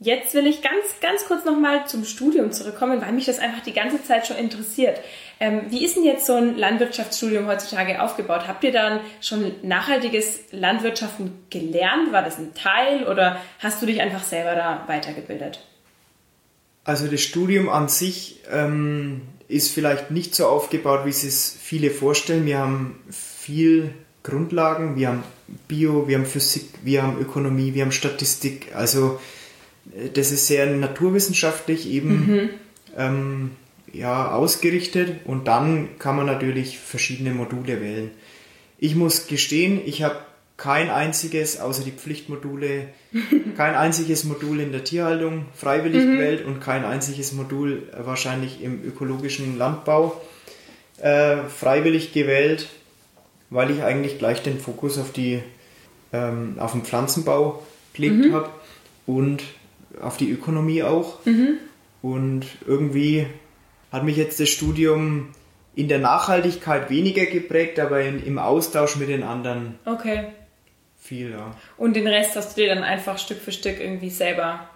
Jetzt 0.00 0.34
will 0.34 0.46
ich 0.46 0.60
ganz, 0.60 1.00
ganz 1.00 1.24
kurz 1.24 1.44
nochmal 1.44 1.86
zum 1.86 2.04
Studium 2.04 2.52
zurückkommen, 2.52 3.00
weil 3.00 3.12
mich 3.12 3.24
das 3.24 3.38
einfach 3.38 3.62
die 3.62 3.72
ganze 3.72 4.02
Zeit 4.02 4.26
schon 4.26 4.36
interessiert. 4.36 5.00
Ähm, 5.40 5.62
wie 5.68 5.84
ist 5.84 5.96
denn 5.96 6.04
jetzt 6.04 6.26
so 6.26 6.34
ein 6.34 6.56
Landwirtschaftsstudium 6.56 7.46
heutzutage 7.46 8.00
aufgebaut? 8.02 8.46
Habt 8.46 8.64
ihr 8.64 8.72
dann 8.72 9.00
schon 9.20 9.52
nachhaltiges 9.62 10.40
Landwirtschaften 10.52 11.32
gelernt? 11.50 12.12
War 12.12 12.22
das 12.22 12.38
ein 12.38 12.54
Teil 12.54 13.06
oder 13.06 13.40
hast 13.58 13.82
du 13.82 13.86
dich 13.86 14.00
einfach 14.00 14.22
selber 14.22 14.54
da 14.54 14.84
weitergebildet? 14.86 15.60
Also 16.84 17.08
das 17.08 17.22
Studium 17.22 17.68
an 17.68 17.88
sich 17.88 18.40
ähm, 18.52 19.22
ist 19.48 19.70
vielleicht 19.70 20.10
nicht 20.10 20.34
so 20.34 20.46
aufgebaut, 20.46 21.00
wie 21.04 21.10
es 21.10 21.56
viele 21.60 21.90
vorstellen. 21.90 22.46
Wir 22.46 22.58
haben 22.58 23.00
viel 23.10 23.90
Grundlagen, 24.22 24.96
wir 24.96 25.08
haben 25.08 25.24
Bio, 25.68 26.08
wir 26.08 26.18
haben 26.18 26.26
Physik, 26.26 26.68
wir 26.82 27.02
haben 27.02 27.18
Ökonomie, 27.20 27.74
wir 27.74 27.82
haben 27.82 27.92
Statistik. 27.92 28.74
Also 28.74 29.20
das 30.14 30.32
ist 30.32 30.46
sehr 30.46 30.66
naturwissenschaftlich 30.66 31.88
eben 31.88 32.26
mhm. 32.26 32.50
ähm, 32.96 33.50
ja, 33.94 34.32
ausgerichtet 34.32 35.20
und 35.24 35.48
dann 35.48 35.98
kann 35.98 36.16
man 36.16 36.26
natürlich 36.26 36.78
verschiedene 36.78 37.30
Module 37.30 37.80
wählen. 37.80 38.10
Ich 38.78 38.94
muss 38.96 39.26
gestehen, 39.26 39.80
ich 39.84 40.02
habe 40.02 40.16
kein 40.56 40.90
einziges, 40.90 41.60
außer 41.60 41.82
die 41.82 41.90
Pflichtmodule, 41.90 42.88
kein 43.56 43.74
einziges 43.74 44.24
Modul 44.24 44.60
in 44.60 44.72
der 44.72 44.84
Tierhaltung 44.84 45.46
freiwillig 45.54 46.04
mhm. 46.04 46.12
gewählt 46.12 46.44
und 46.44 46.60
kein 46.60 46.84
einziges 46.84 47.32
Modul 47.32 47.82
wahrscheinlich 47.96 48.62
im 48.62 48.84
ökologischen 48.84 49.58
Landbau 49.58 50.20
äh, 51.00 51.38
freiwillig 51.44 52.12
gewählt, 52.12 52.68
weil 53.50 53.70
ich 53.70 53.82
eigentlich 53.82 54.18
gleich 54.18 54.42
den 54.42 54.58
Fokus 54.58 54.98
auf, 54.98 55.12
die, 55.12 55.40
ähm, 56.12 56.54
auf 56.58 56.72
den 56.72 56.82
Pflanzenbau 56.82 57.62
gelegt 57.94 58.26
mhm. 58.26 58.32
habe 58.32 58.48
und 59.06 59.42
auf 60.00 60.16
die 60.16 60.30
Ökonomie 60.30 60.82
auch. 60.82 61.24
Mhm. 61.24 61.58
Und 62.02 62.46
irgendwie 62.66 63.26
hat 63.94 64.02
mich 64.02 64.16
jetzt 64.16 64.40
das 64.40 64.48
Studium 64.48 65.28
in 65.76 65.86
der 65.86 66.00
Nachhaltigkeit 66.00 66.90
weniger 66.90 67.26
geprägt, 67.26 67.78
aber 67.78 68.00
in, 68.00 68.24
im 68.24 68.38
Austausch 68.38 68.96
mit 68.96 69.08
den 69.08 69.22
anderen. 69.22 69.78
Okay. 69.84 70.26
Viel, 71.00 71.30
ja. 71.30 71.52
Und 71.76 71.94
den 71.94 72.08
Rest 72.08 72.34
hast 72.34 72.56
du 72.56 72.62
dir 72.62 72.74
dann 72.74 72.82
einfach 72.82 73.18
Stück 73.18 73.38
für 73.38 73.52
Stück 73.52 73.78
irgendwie 73.80 74.10
selber. 74.10 74.68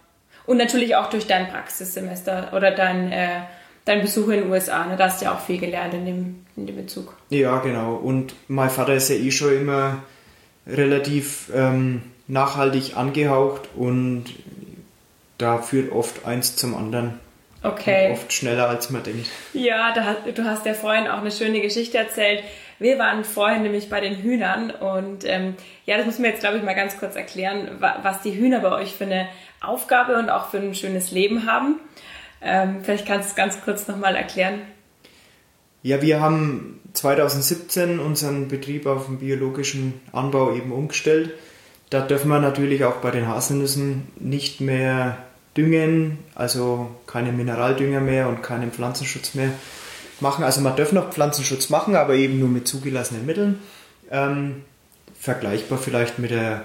Und 0.47 0.57
natürlich 0.57 0.95
auch 0.95 1.11
durch 1.11 1.27
dein 1.27 1.49
Praxissemester 1.49 2.53
oder 2.55 2.71
dein, 2.71 3.11
äh, 3.11 3.41
dein 3.85 4.03
Besuch 4.03 4.29
in 4.29 4.43
den 4.43 4.51
USA. 4.51 4.87
Ne? 4.87 4.97
Da 4.97 5.07
hast 5.07 5.21
du 5.21 5.25
ja 5.25 5.35
auch 5.35 5.41
viel 5.41 5.59
gelernt 5.59 5.95
in 5.95 6.07
dem, 6.07 6.47
in 6.57 6.67
dem 6.67 6.77
Bezug. 6.77 7.15
Ja, 7.31 7.59
genau. 7.59 7.95
Und 7.95 8.37
mein 8.47 8.71
Vater 8.71 8.95
ist 8.95 9.09
ja 9.09 9.17
eh 9.17 9.33
schon 9.33 9.53
immer 9.53 10.03
relativ 10.65 11.51
ähm, 11.53 12.03
nachhaltig 12.29 12.97
angehaucht 12.97 13.63
und 13.75 14.27
da 15.39 15.59
führt 15.59 15.91
oft 15.91 16.25
eins 16.25 16.55
zum 16.55 16.77
anderen. 16.77 17.19
Okay. 17.63 18.11
oft 18.13 18.33
schneller, 18.33 18.69
als 18.69 18.91
man 18.91 19.03
denkt. 19.03 19.27
Ja, 19.53 19.93
da, 19.93 20.17
du 20.33 20.45
hast 20.45 20.65
ja 20.65 20.75
vorhin 20.75 21.09
auch 21.09 21.19
eine 21.19 21.33
schöne 21.33 21.61
Geschichte 21.61 21.99
erzählt. 21.99 22.45
Wir 22.79 22.99
waren 22.99 23.25
vorhin 23.25 23.63
nämlich 23.63 23.91
bei 23.91 24.01
den 24.01 24.17
Hühnern 24.17 24.71
und 24.71 25.25
ähm, 25.25 25.55
ja, 25.85 25.97
das 25.97 26.07
müssen 26.07 26.23
wir 26.23 26.31
jetzt, 26.31 26.41
glaube 26.41 26.59
ich, 26.59 26.63
mal 26.63 26.75
ganz 26.75 26.97
kurz 26.99 27.17
erklären, 27.17 27.69
was 27.81 28.23
die 28.23 28.37
Hühner 28.37 28.61
bei 28.61 28.71
euch 28.71 28.95
für 28.95 29.05
eine 29.05 29.29
Aufgabe 29.61 30.17
und 30.17 30.31
auch 30.31 30.51
für 30.51 30.59
ein 30.59 30.75
schönes 30.75 31.11
Leben 31.11 31.51
haben. 31.51 31.81
Ähm, 32.41 32.79
vielleicht 32.85 33.07
kannst 33.07 33.29
du 33.29 33.31
es 33.31 33.37
ganz 33.37 33.61
kurz 33.63 33.89
nochmal 33.89 34.15
erklären. 34.15 34.61
Ja, 35.83 36.01
wir 36.03 36.21
haben 36.21 36.81
2017 36.93 37.99
unseren 37.99 38.47
Betrieb 38.47 38.87
auf 38.87 39.07
den 39.07 39.19
biologischen 39.19 40.01
Anbau 40.13 40.55
eben 40.55 40.71
umgestellt. 40.71 41.33
Da 41.91 42.01
dürfen 42.03 42.29
wir 42.29 42.39
natürlich 42.39 42.85
auch 42.85 42.97
bei 42.97 43.11
den 43.11 43.27
Haselnüssen 43.27 44.09
nicht 44.21 44.61
mehr 44.61 45.19
düngen, 45.57 46.19
also 46.35 46.91
keine 47.07 47.33
Mineraldünger 47.33 48.01
mehr 48.01 48.29
und 48.29 48.43
keinen 48.43 48.71
Pflanzenschutz 48.71 49.35
mehr 49.35 49.51
machen. 50.21 50.45
Also 50.45 50.61
man 50.61 50.77
darf 50.77 50.93
noch 50.93 51.11
Pflanzenschutz 51.11 51.71
machen, 51.71 51.97
aber 51.97 52.15
eben 52.15 52.39
nur 52.39 52.49
mit 52.49 52.69
zugelassenen 52.69 53.27
Mitteln. 53.27 53.61
Ähm, 54.11 54.63
vergleichbar 55.19 55.79
vielleicht 55.79 56.19
mit 56.19 56.31
der, 56.31 56.65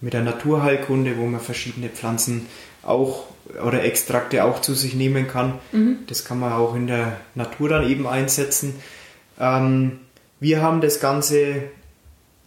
mit 0.00 0.12
der 0.12 0.22
Naturheilkunde, 0.22 1.16
wo 1.18 1.26
man 1.26 1.40
verschiedene 1.40 1.88
Pflanzen 1.88 2.46
auch 2.82 3.24
oder 3.64 3.82
Extrakte 3.84 4.44
auch 4.44 4.60
zu 4.60 4.74
sich 4.74 4.94
nehmen 4.94 5.28
kann. 5.28 5.54
Mhm. 5.72 5.98
Das 6.06 6.24
kann 6.24 6.38
man 6.38 6.52
auch 6.52 6.74
in 6.74 6.86
der 6.86 7.18
Natur 7.34 7.68
dann 7.68 7.88
eben 7.88 8.06
einsetzen. 8.06 8.74
Ähm, 9.38 10.00
wir 10.40 10.62
haben 10.62 10.80
das 10.80 11.00
Ganze 11.00 11.62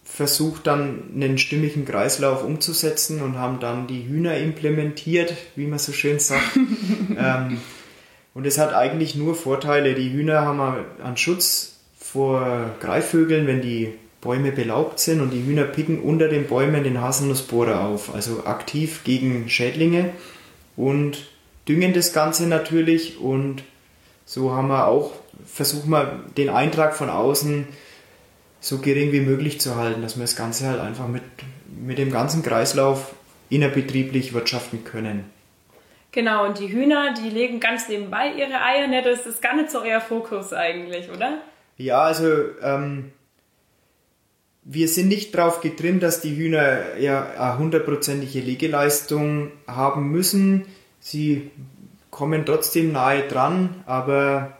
versucht 0.06 0.66
dann 0.66 1.02
einen 1.14 1.36
stimmigen 1.36 1.84
Kreislauf 1.84 2.42
umzusetzen 2.44 3.20
und 3.20 3.36
haben 3.36 3.60
dann 3.60 3.86
die 3.86 4.06
Hühner 4.08 4.38
implementiert, 4.38 5.34
wie 5.56 5.66
man 5.66 5.78
so 5.78 5.92
schön 5.92 6.18
sagt. 6.20 6.56
ähm, 7.18 7.58
Und 8.32 8.46
es 8.46 8.58
hat 8.58 8.72
eigentlich 8.72 9.14
nur 9.14 9.34
Vorteile. 9.34 9.94
Die 9.94 10.12
Hühner 10.12 10.42
haben 10.42 10.60
einen 11.02 11.16
Schutz 11.16 11.76
vor 11.98 12.70
Greifvögeln, 12.80 13.46
wenn 13.46 13.60
die 13.60 13.94
Bäume 14.20 14.52
belaubt 14.52 15.00
sind 15.00 15.20
und 15.20 15.30
die 15.30 15.44
Hühner 15.44 15.64
picken 15.64 16.00
unter 16.00 16.28
den 16.28 16.46
Bäumen 16.46 16.84
den 16.84 17.00
Haselnussbohrer 17.00 17.80
auf, 17.80 18.14
also 18.14 18.44
aktiv 18.44 19.02
gegen 19.04 19.48
Schädlinge 19.48 20.10
und 20.76 21.28
düngen 21.68 21.94
das 21.94 22.12
Ganze 22.12 22.46
natürlich 22.46 23.18
und 23.20 23.62
so 24.24 24.52
haben 24.52 24.68
wir 24.68 24.86
auch, 24.86 25.12
versuchen 25.46 25.90
wir 25.90 26.24
den 26.36 26.48
Eintrag 26.48 26.96
von 26.96 27.08
außen 27.08 27.66
so 28.66 28.78
gering 28.78 29.12
wie 29.12 29.20
möglich 29.20 29.60
zu 29.60 29.76
halten, 29.76 30.02
dass 30.02 30.16
wir 30.16 30.22
das 30.22 30.34
Ganze 30.34 30.66
halt 30.66 30.80
einfach 30.80 31.06
mit, 31.06 31.22
mit 31.68 31.98
dem 31.98 32.10
ganzen 32.10 32.42
Kreislauf 32.42 33.14
innerbetrieblich 33.48 34.34
wirtschaften 34.34 34.82
können. 34.82 35.24
Genau, 36.10 36.44
und 36.46 36.58
die 36.58 36.72
Hühner, 36.72 37.14
die 37.14 37.30
legen 37.30 37.60
ganz 37.60 37.88
nebenbei 37.88 38.32
ihre 38.32 38.60
Eier, 38.60 38.88
ne? 38.88 39.02
das 39.04 39.24
ist 39.24 39.40
gar 39.40 39.54
nicht 39.54 39.70
so 39.70 39.82
euer 39.82 40.00
Fokus 40.00 40.52
eigentlich, 40.52 41.10
oder? 41.10 41.38
Ja, 41.76 42.00
also 42.00 42.26
ähm, 42.60 43.12
wir 44.64 44.88
sind 44.88 45.06
nicht 45.06 45.32
darauf 45.32 45.60
getrimmt, 45.60 46.02
dass 46.02 46.20
die 46.20 46.34
Hühner 46.34 46.96
ja 46.98 47.24
eine 47.38 47.58
hundertprozentige 47.58 48.40
Legeleistung 48.40 49.52
haben 49.68 50.10
müssen. 50.10 50.66
Sie 50.98 51.52
kommen 52.10 52.44
trotzdem 52.44 52.90
nahe 52.90 53.28
dran, 53.28 53.84
aber 53.86 54.56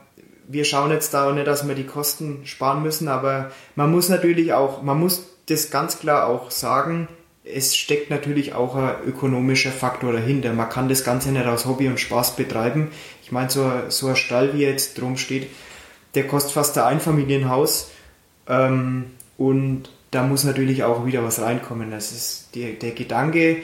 wir 0.47 0.65
schauen 0.65 0.91
jetzt 0.91 1.13
da 1.13 1.29
auch 1.29 1.33
nicht, 1.33 1.47
dass 1.47 1.67
wir 1.67 1.75
die 1.75 1.85
Kosten 1.85 2.45
sparen 2.45 2.81
müssen, 2.81 3.07
aber 3.07 3.51
man 3.75 3.91
muss 3.91 4.09
natürlich 4.09 4.53
auch, 4.53 4.81
man 4.81 4.99
muss 4.99 5.37
das 5.47 5.69
ganz 5.71 5.99
klar 5.99 6.27
auch 6.27 6.51
sagen, 6.51 7.07
es 7.43 7.75
steckt 7.75 8.09
natürlich 8.09 8.53
auch 8.53 8.75
ein 8.75 8.95
ökonomischer 9.05 9.71
Faktor 9.71 10.11
dahinter. 10.11 10.53
Man 10.53 10.69
kann 10.69 10.89
das 10.89 11.03
Ganze 11.03 11.31
nicht 11.31 11.45
aus 11.45 11.65
Hobby 11.65 11.87
und 11.87 11.99
Spaß 11.99 12.35
betreiben. 12.35 12.89
Ich 13.23 13.31
meine, 13.31 13.49
so, 13.49 13.71
so 13.89 14.07
ein 14.07 14.15
Stall, 14.15 14.53
wie 14.53 14.63
jetzt 14.63 14.99
drum 14.99 15.17
steht, 15.17 15.47
der 16.15 16.27
kostet 16.27 16.53
fast 16.53 16.77
ein 16.77 16.83
Einfamilienhaus 16.83 17.91
ähm, 18.47 19.11
und 19.37 19.89
da 20.11 20.23
muss 20.23 20.43
natürlich 20.43 20.83
auch 20.83 21.05
wieder 21.05 21.23
was 21.23 21.41
reinkommen. 21.41 21.91
Das 21.91 22.11
ist 22.11 22.49
der, 22.55 22.71
der 22.71 22.91
Gedanke, 22.91 23.57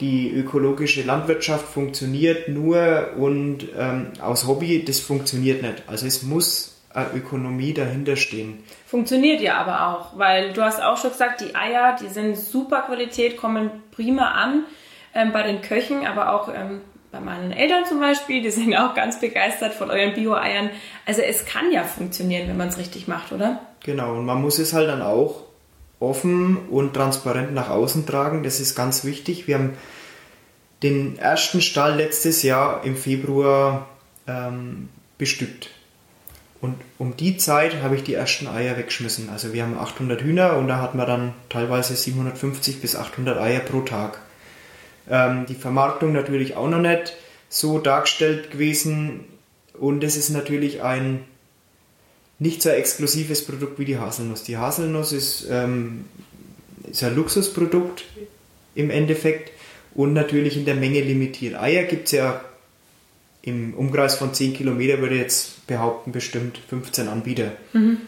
die 0.00 0.30
ökologische 0.30 1.02
Landwirtschaft 1.02 1.66
funktioniert 1.66 2.48
nur 2.48 3.10
und 3.16 3.68
ähm, 3.76 4.12
aus 4.20 4.46
Hobby, 4.46 4.84
das 4.84 5.00
funktioniert 5.00 5.62
nicht. 5.62 5.82
Also 5.86 6.06
es 6.06 6.22
muss 6.22 6.76
eine 6.92 7.12
Ökonomie 7.14 7.74
dahinter 7.74 8.16
stehen. 8.16 8.62
Funktioniert 8.86 9.40
ja 9.40 9.58
aber 9.58 9.88
auch, 9.88 10.18
weil 10.18 10.52
du 10.52 10.62
hast 10.62 10.82
auch 10.82 10.96
schon 10.96 11.10
gesagt, 11.10 11.40
die 11.40 11.54
Eier, 11.54 11.96
die 12.00 12.08
sind 12.08 12.36
super 12.36 12.82
Qualität, 12.82 13.36
kommen 13.36 13.70
prima 13.90 14.32
an 14.32 14.64
ähm, 15.14 15.32
bei 15.32 15.42
den 15.42 15.60
Köchen, 15.60 16.06
aber 16.06 16.32
auch 16.32 16.48
ähm, 16.48 16.80
bei 17.10 17.20
meinen 17.20 17.52
Eltern 17.52 17.84
zum 17.86 18.00
Beispiel, 18.00 18.42
die 18.42 18.50
sind 18.50 18.74
auch 18.76 18.94
ganz 18.94 19.20
begeistert 19.20 19.74
von 19.74 19.90
euren 19.90 20.14
Bio-Eiern. 20.14 20.70
Also 21.06 21.22
es 21.22 21.44
kann 21.44 21.72
ja 21.72 21.84
funktionieren, 21.84 22.48
wenn 22.48 22.56
man 22.56 22.68
es 22.68 22.78
richtig 22.78 23.08
macht, 23.08 23.32
oder? 23.32 23.60
Genau, 23.84 24.12
und 24.12 24.24
man 24.24 24.40
muss 24.40 24.58
es 24.58 24.72
halt 24.72 24.88
dann 24.88 25.02
auch 25.02 25.47
offen 26.00 26.56
und 26.70 26.94
transparent 26.94 27.54
nach 27.54 27.70
außen 27.70 28.06
tragen. 28.06 28.42
Das 28.42 28.60
ist 28.60 28.74
ganz 28.74 29.04
wichtig. 29.04 29.46
Wir 29.46 29.56
haben 29.56 29.70
den 30.82 31.18
ersten 31.18 31.60
Stall 31.60 31.96
letztes 31.96 32.42
Jahr 32.42 32.84
im 32.84 32.96
Februar 32.96 33.88
ähm, 34.26 34.88
bestückt. 35.16 35.70
Und 36.60 36.76
um 36.98 37.16
die 37.16 37.36
Zeit 37.36 37.82
habe 37.82 37.94
ich 37.94 38.02
die 38.02 38.14
ersten 38.14 38.48
Eier 38.48 38.76
weggeschmissen. 38.76 39.28
Also 39.30 39.52
wir 39.52 39.62
haben 39.62 39.78
800 39.78 40.22
Hühner 40.22 40.56
und 40.56 40.68
da 40.68 40.80
hatten 40.80 40.98
wir 40.98 41.06
dann 41.06 41.34
teilweise 41.48 41.94
750 41.94 42.80
bis 42.80 42.96
800 42.96 43.38
Eier 43.38 43.60
pro 43.60 43.80
Tag. 43.80 44.20
Ähm, 45.08 45.46
die 45.46 45.54
Vermarktung 45.54 46.12
natürlich 46.12 46.56
auch 46.56 46.68
noch 46.68 46.80
nicht 46.80 47.14
so 47.48 47.78
dargestellt 47.78 48.50
gewesen. 48.50 49.24
Und 49.78 50.02
es 50.02 50.16
ist 50.16 50.30
natürlich 50.30 50.82
ein 50.82 51.24
nicht 52.38 52.62
so 52.62 52.68
exklusives 52.68 53.44
Produkt 53.44 53.78
wie 53.78 53.84
die 53.84 53.98
Haselnuss. 53.98 54.44
Die 54.44 54.56
Haselnuss 54.56 55.12
ist, 55.12 55.46
ähm, 55.50 56.04
ist 56.90 57.02
ein 57.02 57.16
Luxusprodukt 57.16 58.04
im 58.74 58.90
Endeffekt 58.90 59.52
und 59.94 60.12
natürlich 60.12 60.56
in 60.56 60.64
der 60.64 60.76
Menge 60.76 61.00
limitiert. 61.00 61.56
Eier 61.56 61.84
gibt 61.84 62.06
es 62.06 62.12
ja 62.12 62.40
im 63.42 63.74
Umkreis 63.74 64.16
von 64.16 64.34
10 64.34 64.54
Kilometer, 64.54 64.98
würde 65.00 65.16
ich 65.16 65.22
jetzt 65.22 65.66
behaupten, 65.66 66.12
bestimmt 66.12 66.58
15 66.68 67.08
Anbieter. 67.08 67.52
Mhm. 67.72 67.98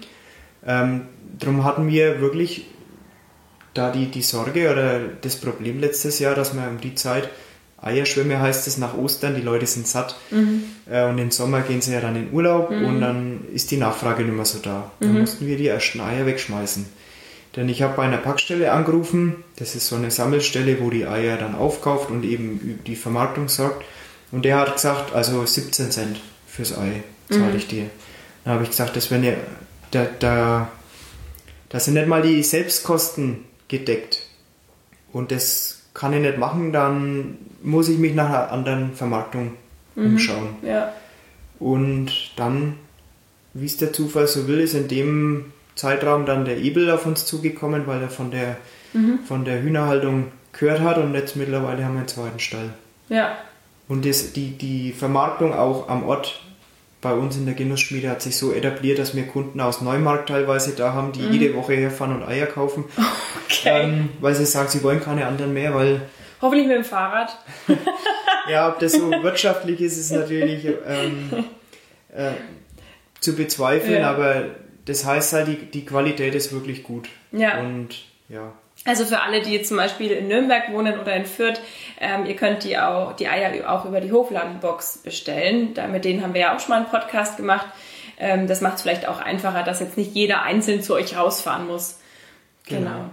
Ähm, 0.67 1.03
darum 1.39 1.65
hatten 1.65 1.89
wir 1.89 2.21
wirklich 2.21 2.67
da 3.75 3.91
die, 3.91 4.07
die 4.07 4.23
Sorge 4.23 4.71
oder 4.71 5.01
das 5.01 5.37
Problem 5.37 5.81
letztes 5.81 6.19
Jahr, 6.19 6.35
dass 6.35 6.55
wir 6.55 6.69
um 6.69 6.81
die 6.81 6.95
Zeit 6.95 7.31
Eierschwämme 7.83 8.39
heißt 8.39 8.67
es 8.67 8.77
nach 8.77 8.97
Ostern, 8.97 9.35
die 9.35 9.41
Leute 9.41 9.67
sind 9.67 9.87
satt 9.87 10.17
mhm. 10.31 10.65
äh, 10.91 11.05
und 11.09 11.19
im 11.19 11.31
Sommer 11.31 11.63
gehen 11.63 11.81
sie 11.81 11.93
ja 11.93 12.01
dann 12.01 12.17
in 12.17 12.33
Urlaub 12.33 12.71
mhm. 12.71 12.85
und 12.85 13.01
dann 13.01 13.41
ist 13.55 13.71
die 13.71 13.79
Nachfrage 13.79 14.23
nicht 14.23 14.35
mehr 14.35 14.45
so 14.45 14.59
da. 14.59 14.91
Dann 15.01 15.15
mhm. 15.15 15.21
mussten 15.21 15.47
wir 15.47 15.57
die 15.57 15.69
ersten 15.69 16.01
Eier 16.01 16.27
wegschmeißen. 16.27 16.87
Denn 17.57 17.69
ich 17.69 17.83
habe 17.83 17.97
bei 17.97 18.05
einer 18.05 18.19
Packstelle 18.19 18.71
angerufen, 18.71 19.43
das 19.57 19.75
ist 19.75 19.89
so 19.89 19.97
eine 19.97 20.11
Sammelstelle, 20.11 20.81
wo 20.81 20.91
die 20.91 21.07
Eier 21.07 21.37
dann 21.37 21.55
aufkauft 21.55 22.11
und 22.11 22.25
eben 22.25 22.81
die 22.87 22.97
Vermarktung 22.97 23.49
sorgt. 23.49 23.85
Und 24.31 24.45
der 24.45 24.59
hat 24.59 24.75
gesagt, 24.75 25.15
also 25.15 25.45
17 25.45 25.91
Cent 25.91 26.21
fürs 26.47 26.77
Ei 26.77 27.03
zahle 27.29 27.57
ich 27.57 27.65
mhm. 27.65 27.69
dir. 27.69 27.91
Dann 28.45 28.55
habe 28.55 28.65
ich 28.65 28.71
gesagt, 28.71 28.95
das 28.95 29.11
wäre 29.11 29.25
ja, 29.25 29.33
da, 29.91 30.07
da, 30.19 30.71
da 31.69 31.81
sind 31.81 31.95
nicht 31.95 32.07
mal 32.07 32.23
die 32.23 32.43
Selbstkosten 32.43 33.45
gedeckt. 33.69 34.27
Und 35.13 35.33
das 35.33 35.80
kann 35.95 36.13
ich 36.13 36.21
nicht 36.21 36.39
machen, 36.39 36.73
dann 36.73 37.39
muss 37.63 37.89
ich 37.89 37.99
mich 37.99 38.15
nach 38.15 38.29
einer 38.29 38.53
anderen 38.53 38.95
Vermarktung 38.95 39.53
mhm. 39.95 40.07
umschauen. 40.07 40.49
Ja. 40.63 40.93
Und 41.59 42.33
dann, 42.37 42.75
wie 43.55 43.67
es 43.67 43.77
der 43.77 43.93
Zufall 43.93 44.27
so 44.27 44.49
will, 44.49 44.61
ist 44.61 44.75
in 44.75 44.89
dem 44.89 45.53
Zeitraum 45.75 46.27
dann 46.27 46.45
der 46.45 46.59
Ebel 46.59 46.91
auf 46.91 47.07
uns 47.07 47.27
zugekommen, 47.27 47.87
weil 47.87 48.03
er 48.03 48.11
von 48.11 48.31
der, 48.31 48.57
mhm. 48.93 49.21
von 49.27 49.45
der 49.45 49.63
Hühnerhaltung 49.63 50.27
gehört 50.53 50.81
hat 50.81 50.99
und 50.99 51.15
jetzt 51.15 51.37
mittlerweile 51.37 51.85
haben 51.85 51.95
wir 51.95 52.01
einen 52.01 52.09
zweiten 52.09 52.41
Stall. 52.41 52.71
Ja. 53.09 53.37
Und 53.89 54.07
das, 54.07 54.33
die, 54.33 54.51
die 54.57 54.93
Vermarktung 54.93 55.53
auch 55.53 55.89
am 55.89 56.05
Ort 56.05 56.41
bei 57.01 57.15
uns 57.15 57.37
in 57.37 57.47
der 57.47 57.55
Genussschmiede 57.55 58.11
hat 58.11 58.21
sich 58.21 58.37
so 58.37 58.53
etabliert, 58.53 58.99
dass 58.99 59.15
wir 59.15 59.27
Kunden 59.27 59.61
aus 59.61 59.81
Neumarkt 59.81 60.29
teilweise 60.29 60.75
da 60.75 60.93
haben, 60.93 61.13
die 61.13 61.23
mhm. 61.23 61.33
jede 61.33 61.55
Woche 61.55 61.75
herfahren 61.75 62.15
und 62.15 62.29
Eier 62.29 62.47
kaufen. 62.47 62.85
Okay. 63.53 63.83
Ähm, 63.83 64.11
weil 64.21 64.33
sie 64.37 64.47
sagen, 64.47 64.69
sie 64.69 64.83
wollen 64.85 65.01
keine 65.01 65.27
anderen 65.27 65.53
mehr, 65.53 65.75
weil. 65.75 66.03
Hoffentlich 66.41 66.69
mit 66.69 66.77
dem 66.77 66.85
Fahrrad. 66.85 67.37
ja, 68.49 68.69
ob 68.69 68.79
das 68.79 68.93
so 68.93 69.11
wirtschaftlich 69.11 69.81
ist, 69.81 69.99
ist 69.99 70.13
natürlich 70.13 70.67
ähm, 70.87 71.31
äh, 72.15 72.31
zu 73.19 73.35
bezweifeln, 73.35 74.03
ja. 74.03 74.11
aber 74.11 74.45
das 74.85 75.05
heißt 75.05 75.33
halt, 75.33 75.49
die, 75.49 75.57
die 75.57 75.85
Qualität 75.85 76.37
ist 76.37 76.53
wirklich 76.53 76.85
gut. 76.85 77.09
Ja. 77.33 77.61
Und 77.61 78.05
ja. 78.29 78.53
Also 78.87 79.05
für 79.05 79.21
alle, 79.21 79.43
die 79.43 79.61
zum 79.63 79.77
Beispiel 79.77 80.11
in 80.11 80.29
Nürnberg 80.29 80.73
wohnen 80.73 80.99
oder 80.99 81.15
in 81.15 81.27
Fürth, 81.27 81.61
ähm, 82.01 82.25
ihr 82.25 82.35
könnt 82.35 82.65
die, 82.65 82.79
auch, 82.79 83.13
die 83.13 83.29
Eier 83.29 83.71
auch 83.71 83.85
über 83.85 84.01
die 84.01 84.11
Hofladenbox 84.11 84.99
bestellen. 84.99 85.75
Da, 85.75 85.87
mit 85.87 86.05
denen 86.05 86.23
haben 86.23 86.33
wir 86.33 86.41
ja 86.41 86.57
auch 86.57 86.61
schon 86.61 86.71
mal 86.71 86.77
einen 86.77 86.91
Podcast 86.91 87.37
gemacht. 87.37 87.67
Ähm, 88.19 88.47
das 88.47 88.63
macht 88.63 88.77
es 88.77 88.83
vielleicht 88.83 89.07
auch 89.07 89.21
einfacher, 89.21 89.63
dass 89.63 89.81
jetzt 89.81 89.99
nicht 89.99 90.15
jeder 90.15 90.43
einzeln 90.43 90.83
zu 90.83 90.95
euch 90.95 91.17
rausfahren 91.17 91.67
muss. 91.67 91.99
Genau. 92.67 92.91
genau. 92.91 93.11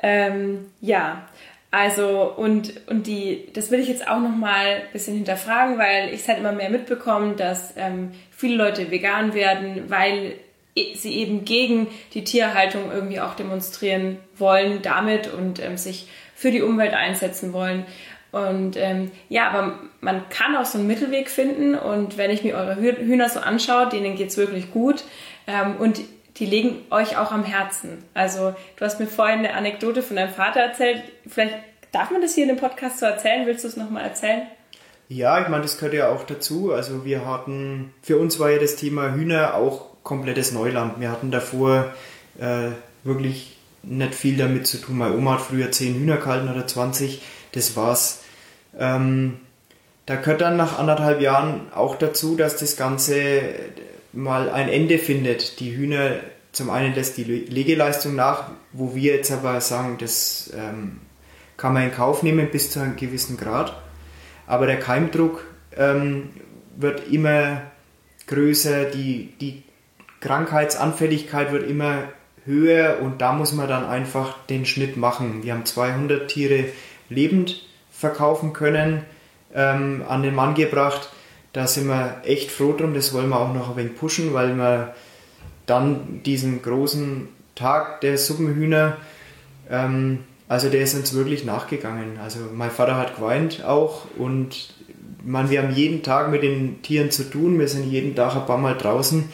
Ähm, 0.00 0.70
ja, 0.80 1.28
also 1.70 2.32
und, 2.36 2.86
und 2.88 3.06
die, 3.06 3.48
das 3.52 3.70
will 3.70 3.80
ich 3.80 3.88
jetzt 3.88 4.08
auch 4.08 4.20
nochmal 4.20 4.82
ein 4.86 4.92
bisschen 4.92 5.16
hinterfragen, 5.16 5.78
weil 5.78 6.08
ich 6.14 6.20
es 6.20 6.28
halt 6.28 6.38
immer 6.38 6.52
mehr 6.52 6.70
mitbekomme, 6.70 7.34
dass 7.34 7.74
ähm, 7.76 8.12
viele 8.30 8.56
Leute 8.56 8.90
vegan 8.90 9.34
werden, 9.34 9.90
weil 9.90 10.36
sie 10.74 11.16
eben 11.16 11.44
gegen 11.44 11.88
die 12.14 12.24
Tierhaltung 12.24 12.92
irgendwie 12.92 13.20
auch 13.20 13.34
demonstrieren 13.34 14.18
wollen 14.36 14.82
damit 14.82 15.32
und 15.32 15.62
ähm, 15.62 15.76
sich 15.76 16.08
für 16.34 16.50
die 16.50 16.62
Umwelt 16.62 16.94
einsetzen 16.94 17.52
wollen. 17.52 17.84
Und 18.30 18.76
ähm, 18.76 19.10
ja, 19.28 19.48
aber 19.48 19.78
man 20.00 20.28
kann 20.28 20.54
auch 20.56 20.66
so 20.66 20.78
einen 20.78 20.86
Mittelweg 20.86 21.30
finden 21.30 21.74
und 21.74 22.18
wenn 22.18 22.30
ich 22.30 22.44
mir 22.44 22.56
eure 22.56 22.76
Hühner 22.76 23.28
so 23.28 23.40
anschaue, 23.40 23.88
denen 23.88 24.16
geht 24.16 24.28
es 24.28 24.36
wirklich 24.36 24.70
gut 24.70 25.04
ähm, 25.46 25.76
und 25.76 26.00
die 26.36 26.46
legen 26.46 26.84
euch 26.90 27.16
auch 27.16 27.32
am 27.32 27.44
Herzen. 27.44 28.04
Also 28.14 28.54
du 28.76 28.84
hast 28.84 29.00
mir 29.00 29.06
vorhin 29.06 29.40
eine 29.40 29.54
Anekdote 29.54 30.02
von 30.02 30.16
deinem 30.16 30.32
Vater 30.32 30.60
erzählt. 30.60 31.02
Vielleicht 31.26 31.54
darf 31.90 32.10
man 32.10 32.20
das 32.20 32.34
hier 32.34 32.44
in 32.44 32.48
dem 32.48 32.58
Podcast 32.58 33.00
so 33.00 33.06
erzählen. 33.06 33.46
Willst 33.46 33.64
du 33.64 33.68
es 33.68 33.76
nochmal 33.76 34.04
erzählen? 34.04 34.42
Ja, 35.08 35.40
ich 35.40 35.48
meine, 35.48 35.62
das 35.62 35.78
gehört 35.78 35.94
ja 35.94 36.10
auch 36.10 36.24
dazu. 36.24 36.72
Also 36.72 37.04
wir 37.04 37.24
hatten, 37.24 37.94
für 38.02 38.18
uns 38.18 38.38
war 38.38 38.50
ja 38.50 38.58
das 38.58 38.76
Thema 38.76 39.14
Hühner 39.14 39.54
auch 39.54 39.87
komplettes 40.08 40.52
Neuland. 40.52 40.98
Wir 40.98 41.10
hatten 41.10 41.30
davor 41.30 41.92
äh, 42.40 42.70
wirklich 43.04 43.58
nicht 43.82 44.14
viel 44.14 44.36
damit 44.36 44.66
zu 44.66 44.78
tun. 44.78 44.98
Meine 44.98 45.14
Oma 45.14 45.34
hat 45.34 45.42
früher 45.42 45.70
10 45.70 45.94
Hühner 45.94 46.16
gehalten 46.16 46.48
oder 46.48 46.66
20, 46.66 47.22
das 47.52 47.76
war's. 47.76 48.22
Ähm, 48.76 49.38
da 50.06 50.16
gehört 50.16 50.40
dann 50.40 50.56
nach 50.56 50.78
anderthalb 50.78 51.20
Jahren 51.20 51.70
auch 51.74 51.96
dazu, 51.96 52.34
dass 52.34 52.56
das 52.56 52.76
Ganze 52.76 53.42
mal 54.12 54.48
ein 54.50 54.68
Ende 54.68 54.98
findet. 54.98 55.60
Die 55.60 55.76
Hühner, 55.76 56.16
zum 56.52 56.70
einen 56.70 56.94
lässt 56.94 57.18
die 57.18 57.24
Legeleistung 57.24 58.14
nach, 58.14 58.50
wo 58.72 58.94
wir 58.94 59.16
jetzt 59.16 59.30
aber 59.30 59.60
sagen, 59.60 59.98
das 60.00 60.50
ähm, 60.56 61.00
kann 61.58 61.74
man 61.74 61.84
in 61.84 61.92
Kauf 61.92 62.22
nehmen 62.22 62.50
bis 62.50 62.70
zu 62.70 62.80
einem 62.80 62.96
gewissen 62.96 63.36
Grad. 63.36 63.76
Aber 64.46 64.66
der 64.66 64.78
Keimdruck 64.78 65.44
ähm, 65.76 66.30
wird 66.76 67.08
immer 67.12 67.62
größer, 68.26 68.86
die, 68.86 69.34
die 69.40 69.62
Krankheitsanfälligkeit 70.20 71.52
wird 71.52 71.68
immer 71.68 72.04
höher 72.44 72.98
und 73.02 73.20
da 73.20 73.32
muss 73.32 73.52
man 73.52 73.68
dann 73.68 73.84
einfach 73.84 74.36
den 74.46 74.66
Schnitt 74.66 74.96
machen. 74.96 75.42
Wir 75.42 75.52
haben 75.52 75.66
200 75.66 76.28
Tiere 76.28 76.64
lebend 77.08 77.62
verkaufen 77.90 78.52
können, 78.52 79.04
ähm, 79.54 80.02
an 80.08 80.22
den 80.22 80.34
Mann 80.34 80.54
gebracht. 80.54 81.10
Da 81.52 81.66
sind 81.66 81.88
wir 81.88 82.22
echt 82.24 82.50
froh 82.50 82.72
drum, 82.72 82.94
das 82.94 83.12
wollen 83.12 83.28
wir 83.28 83.38
auch 83.38 83.52
noch 83.52 83.70
ein 83.70 83.76
wenig 83.76 83.96
pushen, 83.96 84.34
weil 84.34 84.56
wir 84.56 84.94
dann 85.66 86.22
diesen 86.24 86.62
großen 86.62 87.28
Tag 87.54 88.00
der 88.00 88.18
Suppenhühner, 88.18 88.96
ähm, 89.70 90.20
also 90.48 90.70
der 90.70 90.80
ist 90.80 90.94
uns 90.94 91.14
wirklich 91.14 91.44
nachgegangen. 91.44 92.18
Also 92.22 92.38
mein 92.54 92.70
Vater 92.70 92.96
hat 92.96 93.16
geweint 93.16 93.64
auch 93.64 94.06
und 94.16 94.74
man, 95.22 95.50
wir 95.50 95.62
haben 95.62 95.74
jeden 95.74 96.02
Tag 96.02 96.30
mit 96.30 96.42
den 96.42 96.80
Tieren 96.82 97.10
zu 97.10 97.24
tun, 97.24 97.58
wir 97.58 97.68
sind 97.68 97.90
jeden 97.90 98.14
Tag 98.14 98.34
ein 98.34 98.46
paar 98.46 98.56
Mal 98.56 98.76
draußen 98.76 99.28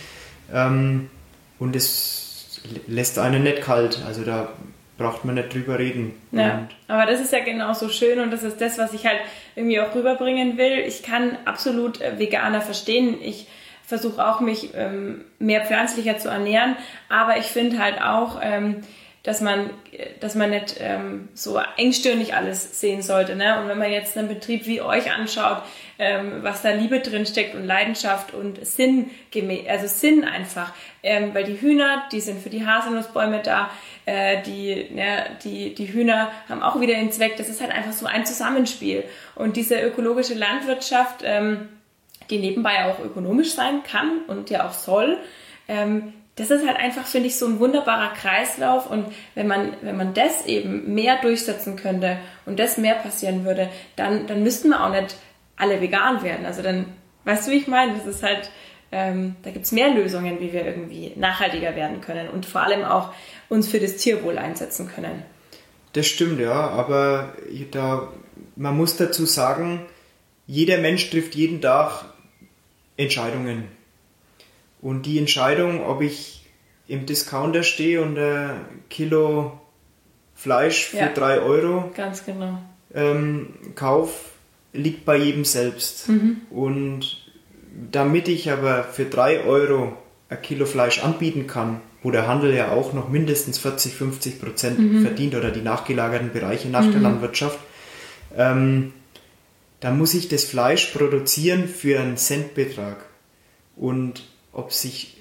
ähm, 0.52 1.10
und 1.58 1.76
es 1.76 2.60
lässt 2.86 3.18
einen 3.18 3.42
nicht 3.42 3.62
kalt. 3.62 4.00
Also 4.06 4.22
da 4.22 4.48
braucht 4.96 5.24
man 5.24 5.34
nicht 5.34 5.52
drüber 5.52 5.78
reden. 5.78 6.14
Ja, 6.30 6.68
aber 6.88 7.06
das 7.06 7.20
ist 7.20 7.32
ja 7.32 7.40
genauso 7.40 7.88
schön 7.88 8.20
und 8.20 8.30
das 8.30 8.42
ist 8.42 8.60
das, 8.60 8.78
was 8.78 8.92
ich 8.92 9.06
halt 9.06 9.18
irgendwie 9.56 9.80
auch 9.80 9.94
rüberbringen 9.94 10.56
will. 10.56 10.78
Ich 10.86 11.02
kann 11.02 11.36
absolut 11.44 12.00
äh, 12.00 12.18
Veganer 12.18 12.60
verstehen. 12.60 13.16
Ich 13.20 13.48
versuche 13.84 14.24
auch 14.24 14.40
mich 14.40 14.70
ähm, 14.74 15.24
mehr 15.38 15.64
pflanzlicher 15.64 16.18
zu 16.18 16.28
ernähren, 16.28 16.76
aber 17.08 17.36
ich 17.38 17.46
finde 17.46 17.78
halt 17.78 18.00
auch, 18.00 18.40
ähm, 18.42 18.82
dass 19.24 19.40
man, 19.40 19.70
dass 20.20 20.34
man 20.34 20.50
nicht 20.50 20.76
ähm, 20.80 21.28
so 21.34 21.58
engstirnig 21.76 22.34
alles 22.34 22.80
sehen 22.80 23.00
sollte. 23.00 23.34
Ne? 23.36 23.58
Und 23.58 23.68
wenn 23.68 23.78
man 23.78 23.90
jetzt 23.90 24.16
einen 24.18 24.28
Betrieb 24.28 24.66
wie 24.66 24.82
euch 24.82 25.12
anschaut, 25.12 25.62
ähm, 25.98 26.42
was 26.42 26.62
da 26.62 26.70
Liebe 26.70 27.00
drin 27.00 27.26
steckt 27.26 27.54
und 27.54 27.64
Leidenschaft 27.64 28.34
und 28.34 28.64
Sinn, 28.66 29.10
also 29.68 29.86
Sinn 29.86 30.24
einfach, 30.24 30.72
ähm, 31.02 31.34
weil 31.34 31.44
die 31.44 31.60
Hühner, 31.60 32.04
die 32.12 32.20
sind 32.20 32.42
für 32.42 32.50
die 32.50 32.66
Haselnussbäume 32.66 33.40
da, 33.42 33.70
äh, 34.06 34.42
die, 34.42 34.88
ja, 34.94 35.24
die, 35.42 35.74
die 35.74 35.92
Hühner 35.92 36.30
haben 36.48 36.62
auch 36.62 36.80
wieder 36.80 36.94
den 36.94 37.12
Zweck. 37.12 37.36
Das 37.36 37.48
ist 37.48 37.60
halt 37.60 37.72
einfach 37.72 37.92
so 37.92 38.06
ein 38.06 38.26
Zusammenspiel. 38.26 39.04
Und 39.34 39.56
diese 39.56 39.80
ökologische 39.80 40.34
Landwirtschaft, 40.34 41.22
ähm, 41.24 41.68
die 42.30 42.38
nebenbei 42.38 42.86
auch 42.86 43.04
ökonomisch 43.04 43.52
sein 43.52 43.82
kann 43.82 44.20
und 44.26 44.50
ja 44.50 44.66
auch 44.66 44.72
soll, 44.72 45.18
ähm, 45.68 46.12
das 46.36 46.50
ist 46.50 46.66
halt 46.66 46.76
einfach, 46.76 47.06
finde 47.06 47.28
ich, 47.28 47.38
so 47.38 47.46
ein 47.46 47.60
wunderbarer 47.60 48.12
Kreislauf. 48.12 48.90
Und 48.90 49.06
wenn 49.34 49.46
man, 49.46 49.72
wenn 49.82 49.96
man 49.96 50.14
das 50.14 50.46
eben 50.46 50.92
mehr 50.92 51.20
durchsetzen 51.20 51.76
könnte 51.76 52.18
und 52.44 52.58
das 52.58 52.76
mehr 52.76 52.96
passieren 52.96 53.44
würde, 53.44 53.68
dann, 53.94 54.26
dann 54.26 54.42
müssten 54.42 54.70
wir 54.70 54.84
auch 54.84 54.90
nicht 54.90 55.14
alle 55.56 55.80
vegan 55.80 56.22
werden. 56.22 56.46
Also 56.46 56.62
dann, 56.62 56.86
weißt 57.24 57.46
du, 57.46 57.52
wie 57.52 57.58
ich 57.58 57.68
meine? 57.68 57.94
Das 57.94 58.06
ist 58.06 58.22
halt, 58.22 58.50
ähm, 58.92 59.36
da 59.42 59.50
gibt 59.50 59.64
es 59.64 59.72
mehr 59.72 59.90
Lösungen, 59.90 60.40
wie 60.40 60.52
wir 60.52 60.64
irgendwie 60.64 61.12
nachhaltiger 61.16 61.76
werden 61.76 62.00
können 62.00 62.28
und 62.28 62.46
vor 62.46 62.62
allem 62.62 62.84
auch 62.84 63.12
uns 63.48 63.68
für 63.68 63.80
das 63.80 63.96
Tierwohl 63.96 64.38
einsetzen 64.38 64.88
können. 64.88 65.22
Das 65.92 66.06
stimmt, 66.06 66.40
ja, 66.40 66.52
aber 66.70 67.34
da, 67.70 68.08
man 68.56 68.76
muss 68.76 68.96
dazu 68.96 69.26
sagen, 69.26 69.86
jeder 70.46 70.78
Mensch 70.78 71.08
trifft 71.10 71.34
jeden 71.34 71.60
Tag 71.60 72.04
Entscheidungen. 72.96 73.68
Und 74.80 75.06
die 75.06 75.18
Entscheidung, 75.18 75.84
ob 75.84 76.02
ich 76.02 76.44
im 76.88 77.06
Discounter 77.06 77.62
stehe 77.62 78.02
und 78.02 78.18
ein 78.18 78.66
Kilo 78.90 79.58
Fleisch 80.34 80.86
für 80.86 80.98
ja, 80.98 81.08
3 81.08 81.40
Euro 81.40 81.90
ganz 81.96 82.24
genau. 82.26 82.58
ähm, 82.92 83.54
kauf, 83.74 84.33
liegt 84.74 85.04
bei 85.04 85.16
jedem 85.16 85.44
selbst. 85.44 86.08
Mhm. 86.08 86.42
Und 86.50 87.24
damit 87.90 88.28
ich 88.28 88.50
aber 88.50 88.84
für 88.84 89.06
3 89.06 89.44
Euro 89.44 89.96
ein 90.28 90.42
Kilo 90.42 90.66
Fleisch 90.66 91.02
anbieten 91.02 91.46
kann, 91.46 91.80
wo 92.02 92.10
der 92.10 92.26
Handel 92.26 92.54
ja 92.54 92.70
auch 92.70 92.92
noch 92.92 93.08
mindestens 93.08 93.58
40, 93.58 93.94
50 93.94 94.40
Prozent 94.40 94.78
mhm. 94.78 95.02
verdient 95.02 95.34
oder 95.34 95.50
die 95.50 95.62
nachgelagerten 95.62 96.32
Bereiche 96.32 96.68
nach 96.68 96.84
mhm. 96.84 96.92
der 96.92 97.00
Landwirtschaft, 97.00 97.58
ähm, 98.36 98.92
dann 99.80 99.98
muss 99.98 100.14
ich 100.14 100.28
das 100.28 100.44
Fleisch 100.44 100.86
produzieren 100.86 101.68
für 101.68 102.00
einen 102.00 102.16
Centbetrag. 102.16 103.04
Und 103.76 104.24
ob 104.52 104.72
sich 104.72 105.13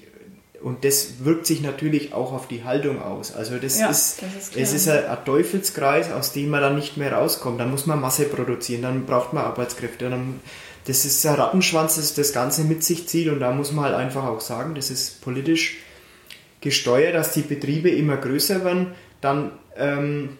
und 0.64 0.82
das 0.82 1.22
wirkt 1.22 1.46
sich 1.46 1.60
natürlich 1.60 2.14
auch 2.14 2.32
auf 2.32 2.48
die 2.48 2.64
Haltung 2.64 3.02
aus. 3.02 3.34
Also 3.34 3.58
das 3.58 3.78
ja, 3.78 3.90
ist, 3.90 4.22
das 4.22 4.48
ist 4.48 4.56
es 4.56 4.72
ist 4.72 4.88
ein, 4.88 5.04
ein, 5.04 5.24
Teufelskreis, 5.26 6.10
aus 6.10 6.32
dem 6.32 6.48
man 6.48 6.62
dann 6.62 6.74
nicht 6.74 6.96
mehr 6.96 7.12
rauskommt. 7.12 7.60
Dann 7.60 7.70
muss 7.70 7.84
man 7.84 8.00
Masse 8.00 8.24
produzieren, 8.24 8.80
dann 8.80 9.04
braucht 9.04 9.34
man 9.34 9.44
Arbeitskräfte. 9.44 10.08
Dann, 10.08 10.40
das 10.86 11.04
ist 11.04 11.26
ein 11.26 11.34
Rattenschwanz, 11.34 11.96
das 11.96 12.14
das 12.14 12.32
Ganze 12.32 12.64
mit 12.64 12.82
sich 12.82 13.06
zieht 13.06 13.28
und 13.28 13.40
da 13.40 13.52
muss 13.52 13.72
man 13.72 13.84
halt 13.84 13.94
einfach 13.94 14.24
auch 14.24 14.40
sagen, 14.40 14.74
das 14.74 14.90
ist 14.90 15.20
politisch 15.20 15.80
gesteuert, 16.62 17.14
dass 17.14 17.34
die 17.34 17.42
Betriebe 17.42 17.90
immer 17.90 18.16
größer 18.16 18.64
werden. 18.64 18.94
Dann, 19.20 19.52
ähm, 19.76 20.38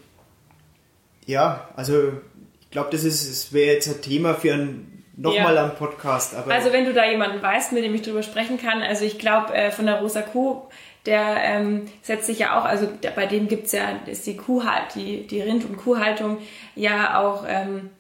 ja, 1.27 1.69
also 1.77 2.15
ich 2.63 2.71
glaube, 2.71 2.89
das, 2.93 3.03
das 3.03 3.53
wäre 3.53 3.75
jetzt 3.75 3.89
ein 3.89 4.01
Thema 4.01 4.33
für 4.33 4.55
ein 4.55 4.94
nochmal 5.17 5.55
ja. 5.55 5.65
am 5.65 5.75
Podcast. 5.75 6.35
also 6.49 6.73
wenn 6.73 6.85
du 6.85 6.93
da 6.93 7.09
jemanden 7.09 7.43
weißt, 7.43 7.73
mit 7.73 7.85
dem 7.85 7.95
ich 7.95 8.03
drüber 8.03 8.23
sprechen 8.23 8.59
kann, 8.59 8.83
also 8.83 9.05
ich 9.05 9.19
glaube 9.19 9.55
äh, 9.55 9.71
von 9.71 9.87
der 9.87 10.01
Rosa 10.01 10.23
Kuh, 10.23 10.63
der 11.07 11.37
ähm, 11.43 11.87
setzt 12.03 12.27
sich 12.27 12.39
ja 12.39 12.59
auch, 12.59 12.65
also 12.65 12.87
der, 12.87 13.11
bei 13.11 13.27
dem 13.27 13.49
gibt's 13.49 13.73
ja, 13.73 14.01
ist 14.07 14.27
die 14.27 14.37
Kuh 14.37 14.63
die, 14.95 15.27
die 15.27 15.41
Rind- 15.41 15.65
und 15.65 15.77
Kuhhaltung 15.77 16.39
ja 16.75 17.21
auch 17.21 17.45
ähm, 17.47 17.91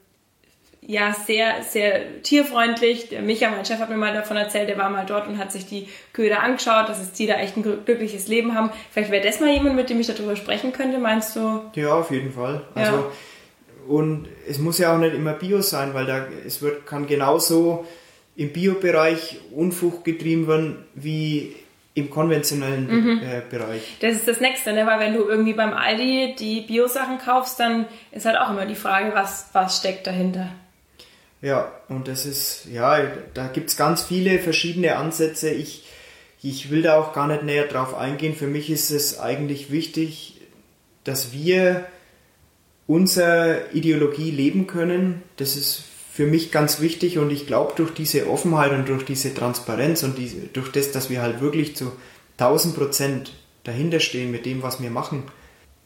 ja 0.80 1.14
sehr, 1.14 1.62
sehr 1.62 2.22
tierfreundlich. 2.22 3.08
Der 3.08 3.22
Micha, 3.22 3.50
mein 3.50 3.64
Chef, 3.64 3.78
hat 3.78 3.90
mir 3.90 3.96
mal 3.96 4.12
davon 4.12 4.36
erzählt, 4.36 4.68
der 4.68 4.78
war 4.78 4.90
mal 4.90 5.06
dort 5.06 5.28
und 5.28 5.38
hat 5.38 5.52
sich 5.52 5.66
die 5.66 5.88
Kühe 6.12 6.28
da 6.28 6.38
angeschaut, 6.38 6.88
dass 6.88 7.12
die 7.12 7.26
da 7.26 7.36
echt 7.36 7.56
ein 7.56 7.62
glückliches 7.62 8.28
Leben 8.28 8.54
haben. 8.54 8.70
Vielleicht 8.90 9.10
wäre 9.10 9.24
das 9.24 9.40
mal 9.40 9.50
jemand, 9.50 9.76
mit 9.76 9.88
dem 9.88 10.00
ich 10.00 10.06
darüber 10.06 10.36
sprechen 10.36 10.72
könnte, 10.72 10.98
meinst 10.98 11.36
du? 11.36 11.62
Ja, 11.74 11.94
auf 11.94 12.10
jeden 12.10 12.32
Fall. 12.32 12.62
Also 12.74 12.96
ja 12.96 13.10
und 13.88 14.28
es 14.48 14.58
muss 14.58 14.78
ja 14.78 14.94
auch 14.94 14.98
nicht 14.98 15.14
immer 15.14 15.32
Bio 15.32 15.62
sein, 15.62 15.94
weil 15.94 16.06
da, 16.06 16.26
es 16.46 16.62
wird, 16.62 16.86
kann 16.86 17.06
genauso 17.06 17.86
im 18.36 18.52
Bio-Bereich 18.52 19.40
Unfug 19.52 20.04
getrieben 20.04 20.48
werden 20.48 20.84
wie 20.94 21.54
im 21.94 22.10
konventionellen 22.10 22.88
mhm. 22.88 23.20
äh, 23.22 23.42
Bereich. 23.48 23.96
Das 24.00 24.14
ist 24.14 24.26
das 24.26 24.40
Nächste, 24.40 24.72
ne? 24.72 24.84
weil 24.86 24.98
wenn 24.98 25.14
du 25.14 25.28
irgendwie 25.28 25.52
beim 25.52 25.72
Aldi 25.72 26.34
die 26.36 26.62
Bio-Sachen 26.62 27.18
kaufst, 27.18 27.60
dann 27.60 27.86
ist 28.10 28.26
halt 28.26 28.36
auch 28.36 28.50
immer 28.50 28.66
die 28.66 28.74
Frage, 28.74 29.14
was, 29.14 29.50
was 29.52 29.78
steckt 29.78 30.06
dahinter. 30.06 30.48
Ja, 31.40 31.70
und 31.88 32.08
das 32.08 32.26
ist, 32.26 32.66
ja, 32.72 32.98
da 33.34 33.46
gibt 33.48 33.70
es 33.70 33.76
ganz 33.76 34.02
viele 34.02 34.38
verschiedene 34.38 34.96
Ansätze. 34.96 35.50
Ich, 35.50 35.84
ich 36.42 36.70
will 36.70 36.82
da 36.82 36.98
auch 36.98 37.12
gar 37.12 37.28
nicht 37.28 37.44
näher 37.44 37.66
drauf 37.66 37.94
eingehen. 37.94 38.34
Für 38.34 38.46
mich 38.46 38.70
ist 38.70 38.90
es 38.90 39.20
eigentlich 39.20 39.70
wichtig, 39.70 40.40
dass 41.04 41.32
wir 41.32 41.86
unsere 42.86 43.66
Ideologie 43.72 44.30
leben 44.30 44.66
können. 44.66 45.22
Das 45.36 45.56
ist 45.56 45.84
für 46.12 46.26
mich 46.26 46.52
ganz 46.52 46.80
wichtig 46.80 47.18
und 47.18 47.30
ich 47.30 47.46
glaube, 47.46 47.72
durch 47.76 47.92
diese 47.92 48.28
Offenheit 48.28 48.72
und 48.72 48.88
durch 48.88 49.04
diese 49.04 49.34
Transparenz 49.34 50.02
und 50.02 50.16
die, 50.16 50.48
durch 50.52 50.70
das, 50.70 50.92
dass 50.92 51.10
wir 51.10 51.22
halt 51.22 51.40
wirklich 51.40 51.74
zu 51.74 51.92
1000 52.38 52.76
Prozent 52.76 53.32
dahinter 53.64 54.00
stehen 54.00 54.30
mit 54.30 54.46
dem, 54.46 54.62
was 54.62 54.80
wir 54.80 54.90
machen, 54.90 55.24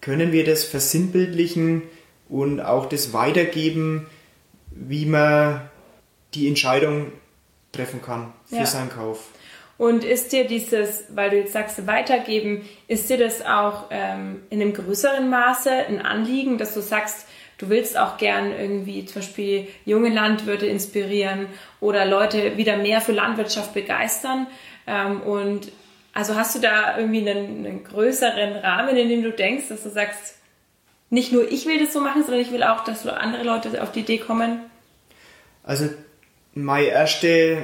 können 0.00 0.32
wir 0.32 0.44
das 0.44 0.64
versinnbildlichen 0.64 1.82
und 2.28 2.60
auch 2.60 2.88
das 2.88 3.12
weitergeben, 3.12 4.06
wie 4.70 5.06
man 5.06 5.62
die 6.34 6.46
Entscheidung 6.46 7.12
treffen 7.72 8.02
kann 8.02 8.32
für 8.46 8.56
ja. 8.56 8.66
seinen 8.66 8.90
Kauf. 8.90 9.28
Und 9.78 10.02
ist 10.02 10.32
dir 10.32 10.44
dieses, 10.44 11.04
weil 11.10 11.30
du 11.30 11.36
jetzt 11.36 11.52
sagst, 11.52 11.86
weitergeben, 11.86 12.68
ist 12.88 13.08
dir 13.08 13.16
das 13.16 13.46
auch 13.46 13.84
ähm, 13.90 14.42
in 14.50 14.60
einem 14.60 14.74
größeren 14.74 15.30
Maße 15.30 15.70
ein 15.70 16.04
Anliegen, 16.04 16.58
dass 16.58 16.74
du 16.74 16.80
sagst, 16.80 17.28
du 17.58 17.68
willst 17.68 17.96
auch 17.96 18.18
gern 18.18 18.52
irgendwie 18.52 19.04
zum 19.04 19.22
Beispiel 19.22 19.68
junge 19.84 20.08
Landwirte 20.08 20.66
inspirieren 20.66 21.46
oder 21.80 22.04
Leute 22.06 22.56
wieder 22.56 22.76
mehr 22.76 23.00
für 23.00 23.12
Landwirtschaft 23.12 23.72
begeistern? 23.72 24.48
Ähm, 24.88 25.20
und 25.20 25.70
also 26.12 26.34
hast 26.34 26.56
du 26.56 26.58
da 26.58 26.98
irgendwie 26.98 27.30
einen, 27.30 27.64
einen 27.64 27.84
größeren 27.84 28.56
Rahmen, 28.56 28.96
in 28.96 29.08
dem 29.08 29.22
du 29.22 29.30
denkst, 29.30 29.68
dass 29.68 29.84
du 29.84 29.90
sagst, 29.90 30.34
nicht 31.10 31.32
nur 31.32 31.48
ich 31.50 31.66
will 31.66 31.78
das 31.78 31.92
so 31.92 32.00
machen, 32.00 32.22
sondern 32.22 32.40
ich 32.40 32.50
will 32.50 32.64
auch, 32.64 32.82
dass 32.82 33.04
so 33.04 33.10
andere 33.10 33.44
Leute 33.44 33.80
auf 33.80 33.92
die 33.92 34.00
Idee 34.00 34.18
kommen? 34.18 34.60
Also 35.62 35.88
meine 36.54 36.88
erste 36.88 37.62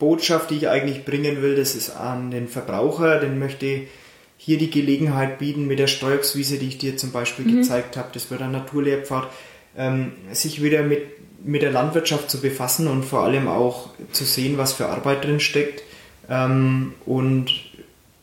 Botschaft, 0.00 0.50
die 0.50 0.56
ich 0.56 0.68
eigentlich 0.68 1.04
bringen 1.04 1.42
will, 1.42 1.54
das 1.54 1.76
ist 1.76 1.90
an 1.90 2.32
den 2.32 2.48
Verbraucher, 2.48 3.20
den 3.20 3.38
möchte 3.38 3.66
ich 3.66 3.88
hier 4.36 4.58
die 4.58 4.70
Gelegenheit 4.70 5.38
bieten 5.38 5.66
mit 5.66 5.78
der 5.78 5.86
Steuerungswiese, 5.86 6.58
die 6.58 6.68
ich 6.68 6.78
dir 6.78 6.96
zum 6.96 7.12
Beispiel 7.12 7.44
mhm. 7.44 7.56
gezeigt 7.58 7.96
habe, 7.96 8.08
das 8.12 8.30
wird 8.30 8.42
ein 8.42 8.50
Naturlehrpfad, 8.50 9.28
ähm, 9.76 10.12
sich 10.32 10.62
wieder 10.62 10.82
mit, 10.82 11.02
mit 11.44 11.62
der 11.62 11.70
Landwirtschaft 11.70 12.30
zu 12.30 12.40
befassen 12.40 12.88
und 12.88 13.04
vor 13.04 13.22
allem 13.22 13.46
auch 13.46 13.90
zu 14.10 14.24
sehen, 14.24 14.58
was 14.58 14.72
für 14.72 14.86
Arbeit 14.86 15.24
drin 15.24 15.40
steckt 15.40 15.84
ähm, 16.28 16.94
und 17.04 17.50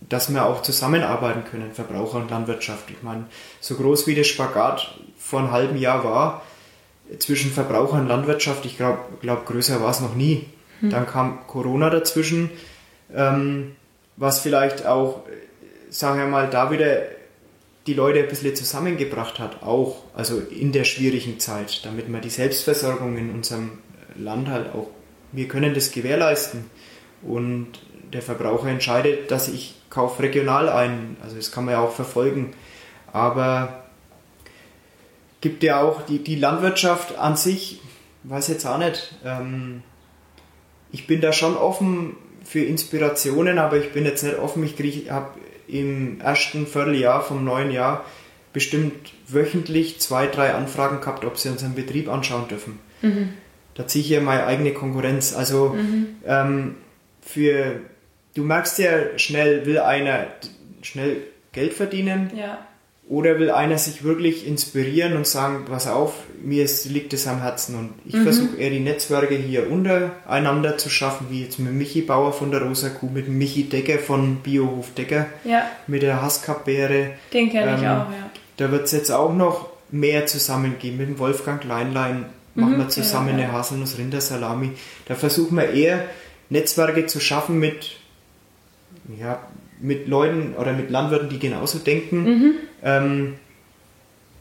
dass 0.10 0.34
wir 0.34 0.46
auch 0.46 0.64
zusammenarbeiten 0.64 1.44
können, 1.50 1.72
Verbraucher 1.74 2.18
und 2.18 2.32
Landwirtschaft. 2.32 2.90
Ich 2.90 3.04
meine, 3.04 3.26
so 3.62 3.76
groß 3.76 4.08
wie 4.08 4.16
der 4.16 4.24
Spagat 4.24 4.96
vor 5.18 5.40
einem 5.40 5.52
halben 5.52 5.78
Jahr 5.78 6.04
war 6.04 6.42
zwischen 7.20 7.52
Verbraucher 7.52 8.00
und 8.00 8.08
Landwirtschaft, 8.08 8.66
ich 8.66 8.78
glaube, 8.78 9.00
glaub, 9.22 9.46
größer 9.46 9.82
war 9.82 9.92
es 9.92 10.00
noch 10.00 10.16
nie. 10.16 10.46
Hm. 10.82 10.90
Dann 10.90 11.08
kam 11.08 11.48
Corona 11.48 11.90
dazwischen, 11.90 12.50
ähm, 13.14 13.76
was 14.16 14.40
vielleicht 14.40 14.86
auch, 14.86 15.24
sagen 15.90 16.20
wir 16.20 16.28
mal, 16.28 16.50
da 16.50 16.72
wieder 16.72 17.04
die 17.88 17.94
Leute 17.94 18.20
ein 18.20 18.28
bisschen 18.28 18.56
zusammengebracht 18.56 19.40
hat, 19.40 19.64
auch, 19.64 20.04
also 20.14 20.40
in 20.40 20.72
der 20.72 20.84
schwierigen 20.84 21.40
Zeit, 21.40 21.86
damit 21.86 22.10
man 22.10 22.22
die 22.22 22.30
Selbstversorgung 22.30 23.18
in 23.18 23.32
unserem 23.32 23.80
Land 24.18 24.50
halt 24.50 24.74
auch, 24.74 24.90
wir 25.32 25.48
können 25.48 25.74
das 25.74 25.92
gewährleisten. 25.92 26.66
Und 27.22 27.68
der 28.14 28.22
Verbraucher 28.22 28.68
entscheidet, 28.68 29.32
dass 29.32 29.48
ich 29.48 29.76
kaufe 29.90 30.24
regional 30.24 30.70
ein, 30.70 31.18
also 31.24 31.36
das 31.36 31.52
kann 31.52 31.66
man 31.66 31.74
ja 31.74 31.80
auch 31.80 31.94
verfolgen, 31.94 32.54
aber 33.12 33.84
gibt 35.42 35.64
ja 35.64 35.82
auch 35.82 36.02
die, 36.04 36.24
die 36.24 36.36
Landwirtschaft 36.36 37.18
an 37.18 37.38
sich, 37.38 37.82
weiß 38.24 38.50
jetzt 38.50 38.66
auch 38.66 38.78
nicht, 38.78 39.16
ähm, 39.24 39.84
ich 40.98 41.06
bin 41.06 41.22
da 41.22 41.32
schon 41.32 41.56
offen 41.56 42.16
für 42.44 42.62
Inspirationen, 42.62 43.60
aber 43.60 43.78
ich 43.78 43.92
bin 43.92 44.04
jetzt 44.04 44.24
nicht 44.24 44.40
offen, 44.40 44.64
ich 44.64 45.12
habe 45.12 45.30
im 45.68 46.20
ersten 46.22 46.66
Vierteljahr 46.66 47.22
vom 47.22 47.46
neuen 47.46 47.70
Jahr 47.70 48.04
bestimmt 48.52 49.14
wöchentlich 49.28 50.00
zwei, 50.00 50.26
drei 50.26 50.56
Anfragen 50.56 51.00
gehabt, 51.00 51.24
ob 51.24 51.38
sie 51.38 51.50
unseren 51.50 51.76
Betrieb 51.76 52.10
anschauen 52.10 52.48
dürfen. 52.48 52.80
Mhm. 53.04 53.30
Da 53.76 53.86
ziehe 53.86 54.04
ich 54.04 54.10
ja 54.10 54.22
meine 54.22 54.48
eigene 54.48 54.74
Konkurrenz. 54.74 55.36
Also 55.36 55.70
mhm. 55.70 56.16
ähm, 56.26 56.76
für, 57.22 57.80
du 58.34 58.44
merkst 58.44 58.80
ja 58.80 59.20
schnell, 59.20 59.68
will 59.68 59.78
einer 59.78 60.26
schnell 60.82 61.18
Geld 61.52 61.74
verdienen. 61.74 62.32
Ja. 62.36 62.66
Oder 63.10 63.40
will 63.40 63.52
einer 63.52 63.78
sich 63.78 64.04
wirklich 64.04 64.46
inspirieren 64.46 65.16
und 65.16 65.26
sagen, 65.26 65.64
pass 65.66 65.88
auf, 65.88 66.14
mir 66.44 66.66
ist, 66.66 66.86
liegt 66.86 67.14
es 67.14 67.26
am 67.26 67.42
Herzen. 67.42 67.76
Und 67.76 67.94
ich 68.06 68.16
mhm. 68.16 68.24
versuche 68.24 68.58
eher 68.58 68.70
die 68.70 68.82
Netzwerke 68.82 69.36
hier 69.36 69.72
untereinander 69.72 70.78
zu 70.78 70.90
schaffen, 70.90 71.28
wie 71.30 71.44
jetzt 71.44 71.58
mit 71.58 71.72
Michi 71.72 72.02
Bauer 72.02 72.34
von 72.34 72.52
der 72.52 72.62
Rosa 72.64 72.90
Kuh, 72.90 73.10
mit 73.10 73.30
Michi 73.30 73.70
Decker 73.70 74.00
von 74.00 74.38
Biohof 74.38 74.94
Decker, 74.94 75.28
ja. 75.46 75.70
mit 75.88 76.02
der 76.02 76.22
Haskap-Beere. 76.22 77.12
Den 77.32 77.50
kenne 77.50 77.72
ähm, 77.72 77.78
ich 77.78 77.82
auch, 77.82 78.12
ja. 78.12 78.30
Da 78.58 78.72
wird 78.72 78.86
es 78.86 78.92
jetzt 78.92 79.12
auch 79.12 79.34
noch 79.34 79.70
mehr 79.90 80.26
zusammengehen. 80.26 80.98
Mit 80.98 81.08
dem 81.08 81.20
Wolfgang 81.20 81.62
Kleinlein 81.62 82.26
machen 82.56 82.74
mhm, 82.74 82.80
wir 82.80 82.90
zusammen 82.90 83.30
ja, 83.30 83.38
ja. 83.38 83.44
eine 83.46 83.54
Haselnuss-Rindersalami. 83.54 84.72
Da 85.06 85.16
versuchen 85.16 85.56
wir 85.56 85.70
eher 85.70 86.04
Netzwerke 86.50 87.06
zu 87.06 87.20
schaffen 87.20 87.60
mit 87.60 87.98
ja, 89.20 89.40
mit 89.80 90.08
Leuten 90.08 90.56
oder 90.56 90.74
mit 90.74 90.90
Landwirten, 90.90 91.30
die 91.30 91.40
genauso 91.40 91.80
denken. 91.80 92.24
Mhm. 92.24 92.54
Ähm, 92.84 93.36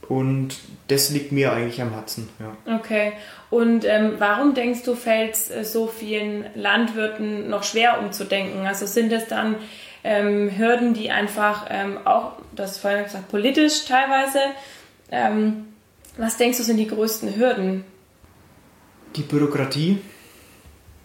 und 0.09 0.57
das 0.88 1.11
liegt 1.11 1.33
mir 1.33 1.53
eigentlich 1.53 1.83
am 1.83 1.90
Herzen. 1.90 2.29
Ja. 2.38 2.77
Okay. 2.77 3.12
Und 3.51 3.85
ähm, 3.85 4.14
warum 4.18 4.55
denkst 4.55 4.83
du, 4.85 4.94
fällt 4.94 5.35
es 5.35 5.51
äh, 5.51 5.64
so 5.64 5.88
vielen 5.88 6.46
Landwirten 6.55 7.51
noch 7.51 7.64
schwer 7.64 8.01
umzudenken? 8.01 8.66
Also 8.66 8.87
sind 8.87 9.12
es 9.12 9.27
dann 9.27 9.57
ähm, 10.05 10.57
Hürden, 10.57 10.94
die 10.94 11.11
einfach 11.11 11.66
ähm, 11.70 11.99
auch, 12.07 12.33
das 12.55 12.79
vorhin 12.79 13.05
gesagt, 13.05 13.29
politisch 13.29 13.85
teilweise, 13.87 14.38
ähm, 15.11 15.66
was 16.16 16.37
denkst 16.37 16.59
du 16.59 16.64
sind 16.64 16.77
die 16.77 16.87
größten 16.87 17.37
Hürden? 17.37 17.85
Die 19.16 19.22
Bürokratie. 19.22 19.99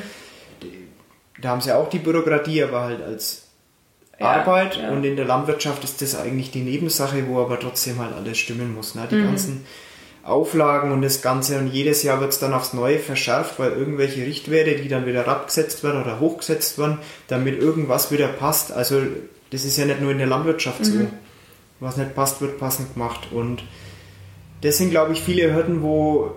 da 1.41 1.49
haben 1.49 1.61
sie 1.61 1.75
auch 1.75 1.89
die 1.89 1.99
Bürokratie, 1.99 2.63
aber 2.63 2.81
halt 2.81 3.01
als 3.01 3.47
ja, 4.19 4.27
Arbeit 4.27 4.77
ja. 4.77 4.91
und 4.91 5.03
in 5.03 5.17
der 5.17 5.25
Landwirtschaft 5.25 5.83
ist 5.83 6.01
das 6.01 6.15
eigentlich 6.15 6.51
die 6.51 6.61
Nebensache, 6.61 7.27
wo 7.27 7.41
aber 7.41 7.59
trotzdem 7.59 7.99
halt 7.99 8.13
alles 8.13 8.37
stimmen 8.37 8.73
muss. 8.73 8.95
Ne? 8.95 9.07
Die 9.11 9.15
mhm. 9.15 9.25
ganzen 9.25 9.65
Auflagen 10.23 10.91
und 10.91 11.01
das 11.01 11.21
Ganze 11.21 11.59
und 11.59 11.67
jedes 11.67 12.01
Jahr 12.01 12.19
wird 12.19 12.31
es 12.31 12.39
dann 12.39 12.53
aufs 12.53 12.73
Neue 12.73 12.99
verschärft, 12.99 13.59
weil 13.59 13.71
irgendwelche 13.71 14.25
Richtwerte, 14.25 14.75
die 14.75 14.87
dann 14.87 15.05
wieder 15.05 15.27
abgesetzt 15.27 15.83
werden 15.83 16.01
oder 16.01 16.19
hochgesetzt 16.19 16.79
werden, 16.79 16.99
damit 17.27 17.59
irgendwas 17.59 18.11
wieder 18.11 18.27
passt. 18.27 18.71
Also 18.71 19.01
das 19.51 19.65
ist 19.65 19.77
ja 19.77 19.85
nicht 19.85 20.01
nur 20.01 20.11
in 20.11 20.17
der 20.17 20.27
Landwirtschaft 20.27 20.79
mhm. 20.79 20.85
so. 20.85 21.07
Was 21.79 21.97
nicht 21.97 22.15
passt, 22.15 22.41
wird 22.41 22.57
passend 22.57 22.93
gemacht 22.93 23.27
und 23.31 23.63
das 24.65 24.77
sind, 24.77 24.89
glaube 24.89 25.13
ich, 25.13 25.21
viele 25.21 25.53
Hürden, 25.53 25.83
wo, 25.83 26.31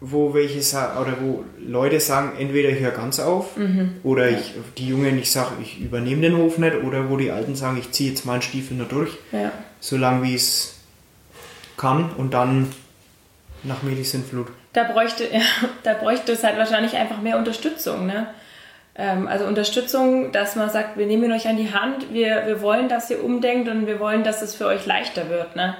wo 0.00 0.34
welche 0.34 0.58
oder 1.00 1.20
wo 1.20 1.44
Leute 1.58 2.00
sagen, 2.00 2.32
entweder 2.38 2.70
ich 2.70 2.80
höre 2.80 2.90
ganz 2.90 3.20
auf 3.20 3.56
mhm. 3.56 3.96
oder 4.02 4.28
ich, 4.28 4.54
die 4.76 4.88
Jungen, 4.88 5.18
ich 5.18 5.30
sage, 5.30 5.52
ich 5.62 5.80
übernehme 5.80 6.22
den 6.22 6.36
Hof 6.36 6.58
nicht 6.58 6.76
oder 6.82 7.08
wo 7.08 7.16
die 7.16 7.30
Alten 7.30 7.54
sagen, 7.54 7.78
ich 7.78 7.92
ziehe 7.92 8.10
jetzt 8.10 8.26
meinen 8.26 8.42
Stiefel 8.42 8.76
nur 8.76 8.86
durch, 8.86 9.16
ja. 9.32 9.52
solange 9.78 10.24
wie 10.24 10.34
es 10.34 10.74
kann 11.76 12.10
und 12.16 12.34
dann 12.34 12.72
nach 13.62 13.82
mir 13.82 13.94
die 13.94 14.04
Sintflut. 14.04 14.48
Da 14.72 14.84
bräuchte, 14.84 15.24
ja, 15.24 15.40
da 15.82 15.94
bräuchte 15.94 16.32
es 16.32 16.42
halt 16.42 16.58
wahrscheinlich 16.58 16.96
einfach 16.96 17.20
mehr 17.20 17.38
Unterstützung, 17.38 18.06
ne? 18.06 18.26
Ähm, 18.96 19.28
also 19.28 19.44
Unterstützung, 19.44 20.32
dass 20.32 20.56
man 20.56 20.70
sagt, 20.70 20.98
wir 20.98 21.06
nehmen 21.06 21.30
euch 21.32 21.46
an 21.46 21.56
die 21.56 21.72
Hand, 21.72 22.12
wir, 22.12 22.46
wir 22.46 22.60
wollen, 22.62 22.88
dass 22.88 23.10
ihr 23.10 23.22
umdenkt 23.22 23.68
und 23.68 23.86
wir 23.86 24.00
wollen, 24.00 24.24
dass 24.24 24.42
es 24.42 24.54
für 24.54 24.66
euch 24.66 24.86
leichter 24.86 25.28
wird, 25.28 25.54
ne? 25.56 25.76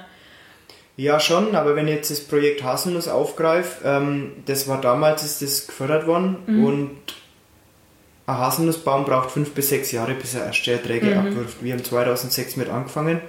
Ja, 0.97 1.19
schon, 1.19 1.55
aber 1.55 1.75
wenn 1.75 1.87
ich 1.87 1.95
jetzt 1.95 2.11
das 2.11 2.19
Projekt 2.21 2.63
Haselnuss 2.63 3.07
aufgreife, 3.07 3.81
ähm, 3.85 4.33
das 4.45 4.67
war 4.67 4.81
damals, 4.81 5.23
ist 5.23 5.41
das 5.41 5.67
gefördert 5.67 6.05
worden 6.05 6.37
mhm. 6.45 6.65
und 6.65 6.91
ein 8.27 8.37
Haselnussbaum 8.37 9.05
braucht 9.05 9.31
fünf 9.31 9.51
bis 9.51 9.69
sechs 9.69 9.91
Jahre, 9.91 10.13
bis 10.13 10.35
er 10.35 10.45
erste 10.45 10.71
Erträge 10.71 11.07
mhm. 11.07 11.17
abwirft. 11.17 11.63
Wir 11.63 11.73
haben 11.73 11.83
2006 11.83 12.55
mit 12.55 12.69
angefangen, 12.69 13.19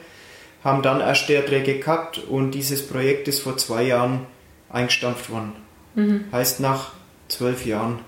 haben 0.62 0.83
dann 0.83 1.01
erste 1.01 1.35
Erträge 1.35 1.79
gehabt 1.79 2.18
und 2.18 2.53
dieses 2.53 2.87
Projekt 2.87 3.27
ist 3.29 3.40
vor 3.40 3.57
zwei 3.57 3.85
Jahren 3.85 4.27
eingestampft 4.68 5.31
worden. 5.31 5.53
Mhm. 5.94 6.25
Heißt 6.33 6.61
nach 6.61 6.92
zwölf 7.29 7.64
Jahren. 7.66 8.01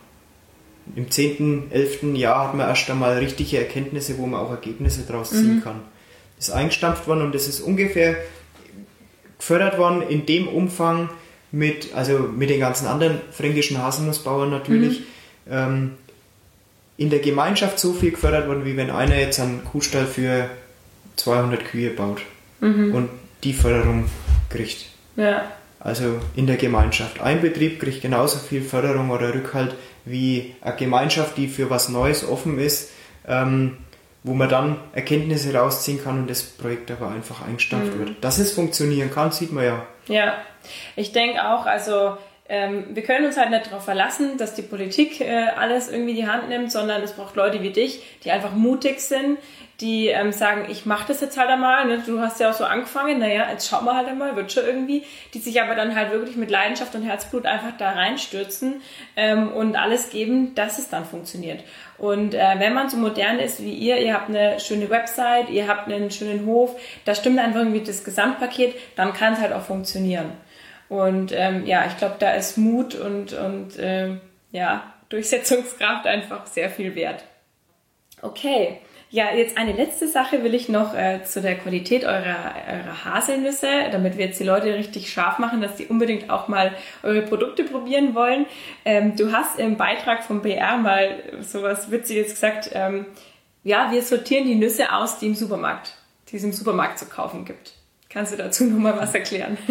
Im 0.95 1.11
zehnten, 1.11 1.71
elften 1.71 2.15
Jahr 2.15 2.49
hat 2.49 2.55
man 2.55 2.69
erst 2.69 2.91
einmal 2.91 3.17
richtige 3.17 3.59
Erkenntnisse, 3.59 4.19
wo 4.19 4.27
man 4.27 4.41
auch 4.41 4.51
Ergebnisse 4.51 5.03
daraus 5.09 5.31
ziehen 5.31 5.57
mhm. 5.57 5.63
kann. 5.63 5.81
Das 6.37 6.49
ist 6.49 6.55
eingestampft 6.55 7.09
worden 7.09 7.23
und 7.23 7.35
das 7.35 7.49
ist 7.49 7.61
ungefähr 7.61 8.17
gefördert 9.45 9.77
worden 9.77 10.01
in 10.03 10.25
dem 10.25 10.49
Umfang 10.49 11.11
mit, 11.53 11.95
also 11.95 12.19
mit 12.19 12.49
den 12.49 12.61
ganzen 12.61 12.87
anderen 12.87 13.21
fränkischen 13.31 13.81
Haselnussbauern 13.81 14.51
natürlich, 14.51 15.01
mhm. 15.01 15.05
ähm, 15.51 15.91
in 16.97 17.11
der 17.11 17.19
Gemeinschaft 17.19 17.79
so 17.79 17.93
viel 17.93 18.13
gefördert 18.13 18.49
worden, 18.49 18.65
wie 18.65 18.77
wenn 18.77 18.91
einer 18.91 19.19
jetzt 19.19 19.39
einen 19.41 19.63
Kuhstall 19.65 20.07
für 20.07 20.49
200 21.17 21.65
Kühe 21.65 21.91
baut 21.91 22.23
mhm. 22.61 22.95
und 22.95 23.09
die 23.43 23.53
Förderung 23.53 24.07
kriegt. 24.49 24.87
Ja. 25.17 25.53
Also 25.79 26.21
in 26.35 26.47
der 26.47 26.57
Gemeinschaft. 26.57 27.21
Ein 27.21 27.43
Betrieb 27.43 27.79
kriegt 27.79 28.01
genauso 28.01 28.39
viel 28.39 28.63
Förderung 28.63 29.11
oder 29.11 29.35
Rückhalt 29.35 29.75
wie 30.07 30.55
eine 30.63 30.77
Gemeinschaft, 30.77 31.37
die 31.37 31.49
für 31.49 31.69
was 31.69 31.91
Neues 31.91 32.27
offen 32.27 32.59
ist. 32.59 32.91
Ähm, 33.29 33.77
wo 34.25 34.33
man 34.33 34.49
dann 34.49 34.81
Erkenntnisse 34.95 35.55
rausziehen 35.55 36.03
kann 36.03 36.21
und 36.21 36.31
das 36.31 36.43
Projekt 36.43 36.91
aber 36.91 37.09
einfach 37.09 37.47
eingestampft 37.47 37.95
mhm. 37.95 37.99
wird. 38.01 38.25
Dass 38.25 38.39
es 38.39 38.53
funktionieren 38.53 39.13
kann, 39.13 39.31
sieht 39.31 39.53
man 39.53 39.65
ja. 39.65 39.87
Ja, 40.09 40.35
ich 40.97 41.13
denke 41.13 41.47
auch, 41.47 41.67
also 41.67 42.17
ähm, 42.49 42.87
wir 42.91 43.03
können 43.03 43.27
uns 43.27 43.37
halt 43.37 43.51
nicht 43.51 43.67
darauf 43.67 43.85
verlassen, 43.85 44.37
dass 44.39 44.55
die 44.55 44.63
Politik 44.63 45.21
äh, 45.21 45.47
alles 45.59 45.91
irgendwie 45.91 46.15
die 46.15 46.27
Hand 46.27 46.49
nimmt, 46.49 46.73
sondern 46.73 47.03
es 47.03 47.13
braucht 47.13 47.37
Leute 47.37 47.63
wie 47.63 47.71
dich, 47.71 48.03
die 48.25 48.31
einfach 48.31 48.53
mutig 48.53 49.01
sind, 49.01 49.39
die 49.81 50.09
ähm, 50.09 50.31
sagen, 50.31 50.67
ich 50.71 50.87
mache 50.87 51.09
das 51.09 51.21
jetzt 51.21 51.37
halt 51.37 51.49
einmal. 51.49 51.87
Ne? 51.87 52.03
Du 52.07 52.21
hast 52.21 52.41
ja 52.41 52.51
auch 52.51 52.55
so 52.55 52.65
angefangen, 52.65 53.19
naja, 53.19 53.49
jetzt 53.51 53.69
schauen 53.69 53.85
wir 53.85 53.97
halt 53.97 54.09
einmal, 54.09 54.37
wird 54.37 54.53
schon 54.53 54.65
irgendwie. 54.65 55.05
Die 55.33 55.39
sich 55.39 55.61
aber 55.61 55.75
dann 55.75 55.95
halt 55.95 56.13
wirklich 56.13 56.37
mit 56.37 56.51
Leidenschaft 56.51 56.95
und 56.95 57.03
Herzblut 57.03 57.47
einfach 57.47 57.77
da 57.79 57.91
reinstürzen 57.91 58.83
ähm, 59.17 59.53
und 59.53 59.77
alles 59.77 60.11
geben, 60.11 60.55
dass 60.55 60.79
es 60.79 60.89
dann 60.91 61.05
funktioniert. 61.05 61.65
Und 61.99 62.35
äh, 62.35 62.55
wenn 62.59 62.75
man 62.75 62.89
so 62.89 62.97
modern 62.97 63.39
ist 63.39 63.63
wie 63.63 63.73
ihr, 63.73 63.99
ihr 63.99 64.15
habt 64.15 64.29
eine 64.29 64.59
schöne 64.59 64.91
Website, 64.91 65.49
ihr 65.51 65.69
habt 65.69 65.91
einen 65.91 66.11
schönen 66.11 66.47
Hof, 66.47 66.75
da 67.05 67.15
stimmt 67.15 67.39
einfach 67.39 67.61
irgendwie 67.61 67.83
das 67.83 68.05
Gesamtpaket, 68.05 68.75
dann 68.97 69.13
kann 69.13 69.35
es 69.35 69.41
halt 69.41 69.53
auch 69.53 69.63
funktionieren. 69.63 70.33
Und 70.89 71.33
ähm, 71.33 71.67
ja, 71.67 71.87
ich 71.87 71.97
glaube, 71.97 72.17
da 72.19 72.33
ist 72.33 72.59
Mut 72.59 72.95
und, 72.95 73.33
und 73.33 73.79
äh, 73.79 74.17
ja, 74.51 74.93
Durchsetzungskraft 75.09 76.07
einfach 76.07 76.47
sehr 76.47 76.71
viel 76.71 76.95
wert. 76.95 77.25
Okay, 78.23 78.81
Ja, 79.15 79.33
jetzt 79.33 79.57
eine 79.57 79.71
letzte 79.71 80.09
Sache 80.09 80.43
will 80.43 80.55
ich 80.55 80.69
noch 80.69 80.93
äh, 80.93 81.23
zu 81.23 81.41
der 81.41 81.55
Qualität 81.55 82.05
eurer, 82.05 82.53
eurer 82.67 83.05
Haselnüsse, 83.05 83.69
damit 83.93 84.19
wir 84.19 84.27
jetzt 84.27 84.41
die 84.41 84.45
Leute 84.45 84.75
richtig 84.75 85.09
scharf 85.13 85.39
machen, 85.39 85.61
dass 85.61 85.77
die 85.77 85.87
unbedingt 85.87 86.31
auch 86.31 86.49
mal 86.49 86.75
eure 87.05 87.23
Produkte 87.23 87.63
probieren 87.63 88.17
wollen. 88.17 88.47
Ähm, 88.85 89.15
du 89.15 89.31
hast 89.31 89.61
im 89.61 89.77
Beitrag 89.77 90.25
vom 90.25 90.43
BR 90.43 90.79
mal 90.79 91.23
sowas 91.43 91.93
Witziges 91.93 92.31
gesagt, 92.31 92.71
ähm, 92.73 93.07
ja, 93.63 93.93
wir 93.93 94.03
sortieren 94.03 94.49
die 94.49 94.57
Nüsse 94.57 94.93
aus, 94.93 95.21
die 95.21 95.27
im 95.27 95.37
Supermarkt, 95.37 95.95
die 96.33 96.39
es 96.39 96.43
im 96.43 96.53
Supermarkt 96.53 96.99
zu 96.99 97.07
kaufen 97.07 97.45
gibt. 97.45 97.75
Kannst 98.09 98.33
du 98.33 98.37
dazu 98.37 98.65
noch 98.65 98.81
mal 98.81 98.99
was 98.99 99.15
erklären? 99.15 99.57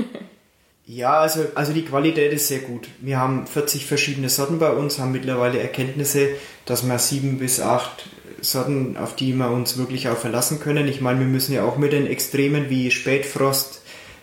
Ja, 0.85 1.21
also, 1.21 1.45
also 1.55 1.71
die 1.71 1.85
Qualität 1.85 2.33
ist 2.33 2.49
sehr 2.49 2.59
gut. 2.59 2.89
Wir 2.99 3.17
haben 3.17 3.47
40 3.47 3.85
verschiedene 3.85 4.27
Sorten 4.27 4.59
bei 4.59 4.69
uns, 4.69 4.99
haben 4.99 5.13
mittlerweile 5.13 5.61
Erkenntnisse, 5.61 6.31
dass 6.65 6.85
wir 6.85 6.99
sieben 6.99 7.39
bis 7.39 7.61
acht 7.61 8.03
Sorten, 8.43 8.97
auf 8.97 9.15
die 9.15 9.33
wir 9.33 9.49
uns 9.49 9.77
wirklich 9.77 10.09
auch 10.09 10.17
verlassen 10.17 10.59
können. 10.59 10.87
Ich 10.87 11.01
meine, 11.01 11.19
wir 11.19 11.27
müssen 11.27 11.53
ja 11.53 11.63
auch 11.63 11.77
mit 11.77 11.93
den 11.93 12.05
Extremen 12.05 12.69
wie 12.69 12.91
Spätfrost, 12.91 13.81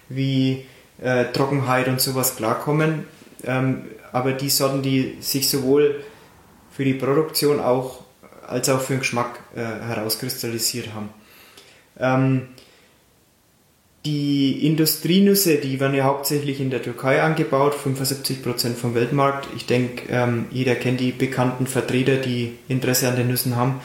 wie 0.08 0.66
äh, 1.02 1.26
Trockenheit 1.32 1.88
und 1.88 2.00
sowas 2.00 2.36
klarkommen. 2.36 3.04
Ähm, 3.44 3.84
aber 4.12 4.32
die 4.32 4.50
Sorten, 4.50 4.82
die 4.82 5.16
sich 5.20 5.48
sowohl 5.48 6.04
für 6.70 6.84
die 6.84 6.94
Produktion 6.94 7.60
auch 7.60 8.00
als 8.46 8.68
auch 8.68 8.80
für 8.80 8.94
den 8.94 9.00
Geschmack 9.00 9.38
äh, 9.54 9.60
herauskristallisiert 9.60 10.92
haben. 10.92 11.10
Ähm, 11.98 12.48
die 14.04 14.66
Industrienüsse, 14.66 15.56
die 15.56 15.78
werden 15.78 15.94
ja 15.94 16.04
hauptsächlich 16.04 16.60
in 16.60 16.70
der 16.70 16.82
Türkei 16.82 17.22
angebaut, 17.22 17.74
75% 17.74 18.74
vom 18.74 18.94
Weltmarkt. 18.94 19.48
Ich 19.54 19.66
denke, 19.66 20.04
ähm, 20.10 20.46
jeder 20.50 20.74
kennt 20.74 21.00
die 21.00 21.12
bekannten 21.12 21.66
Vertreter, 21.66 22.16
die 22.16 22.56
Interesse 22.66 23.08
an 23.08 23.16
den 23.16 23.28
Nüssen 23.28 23.56
haben 23.56 23.80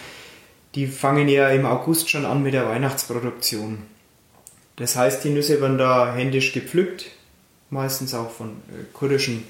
die 0.76 0.88
fangen 0.88 1.30
ja 1.30 1.50
im 1.50 1.66
August 1.66 2.10
schon 2.10 2.26
an 2.26 2.44
mit 2.44 2.54
der 2.54 2.68
Weihnachtsproduktion. 2.68 3.80
Das 4.76 4.96
heißt, 4.98 5.24
die 5.24 5.30
Nüsse 5.30 5.62
werden 5.62 5.78
da 5.78 6.14
händisch 6.14 6.52
gepflückt, 6.52 7.06
meistens 7.70 8.14
auch 8.14 8.30
von 8.30 8.50
äh, 8.50 8.84
kurdischen 8.94 9.46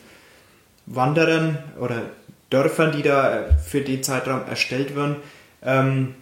Wanderern 0.86 1.58
oder 1.80 2.04
Dörfern, 2.52 2.92
die 2.92 3.02
da 3.02 3.40
äh, 3.40 3.54
für 3.58 3.82
den 3.82 4.04
Zeitraum 4.04 4.42
erstellt 4.48 4.96
werden. 4.96 5.18
Ähm, 5.64 6.14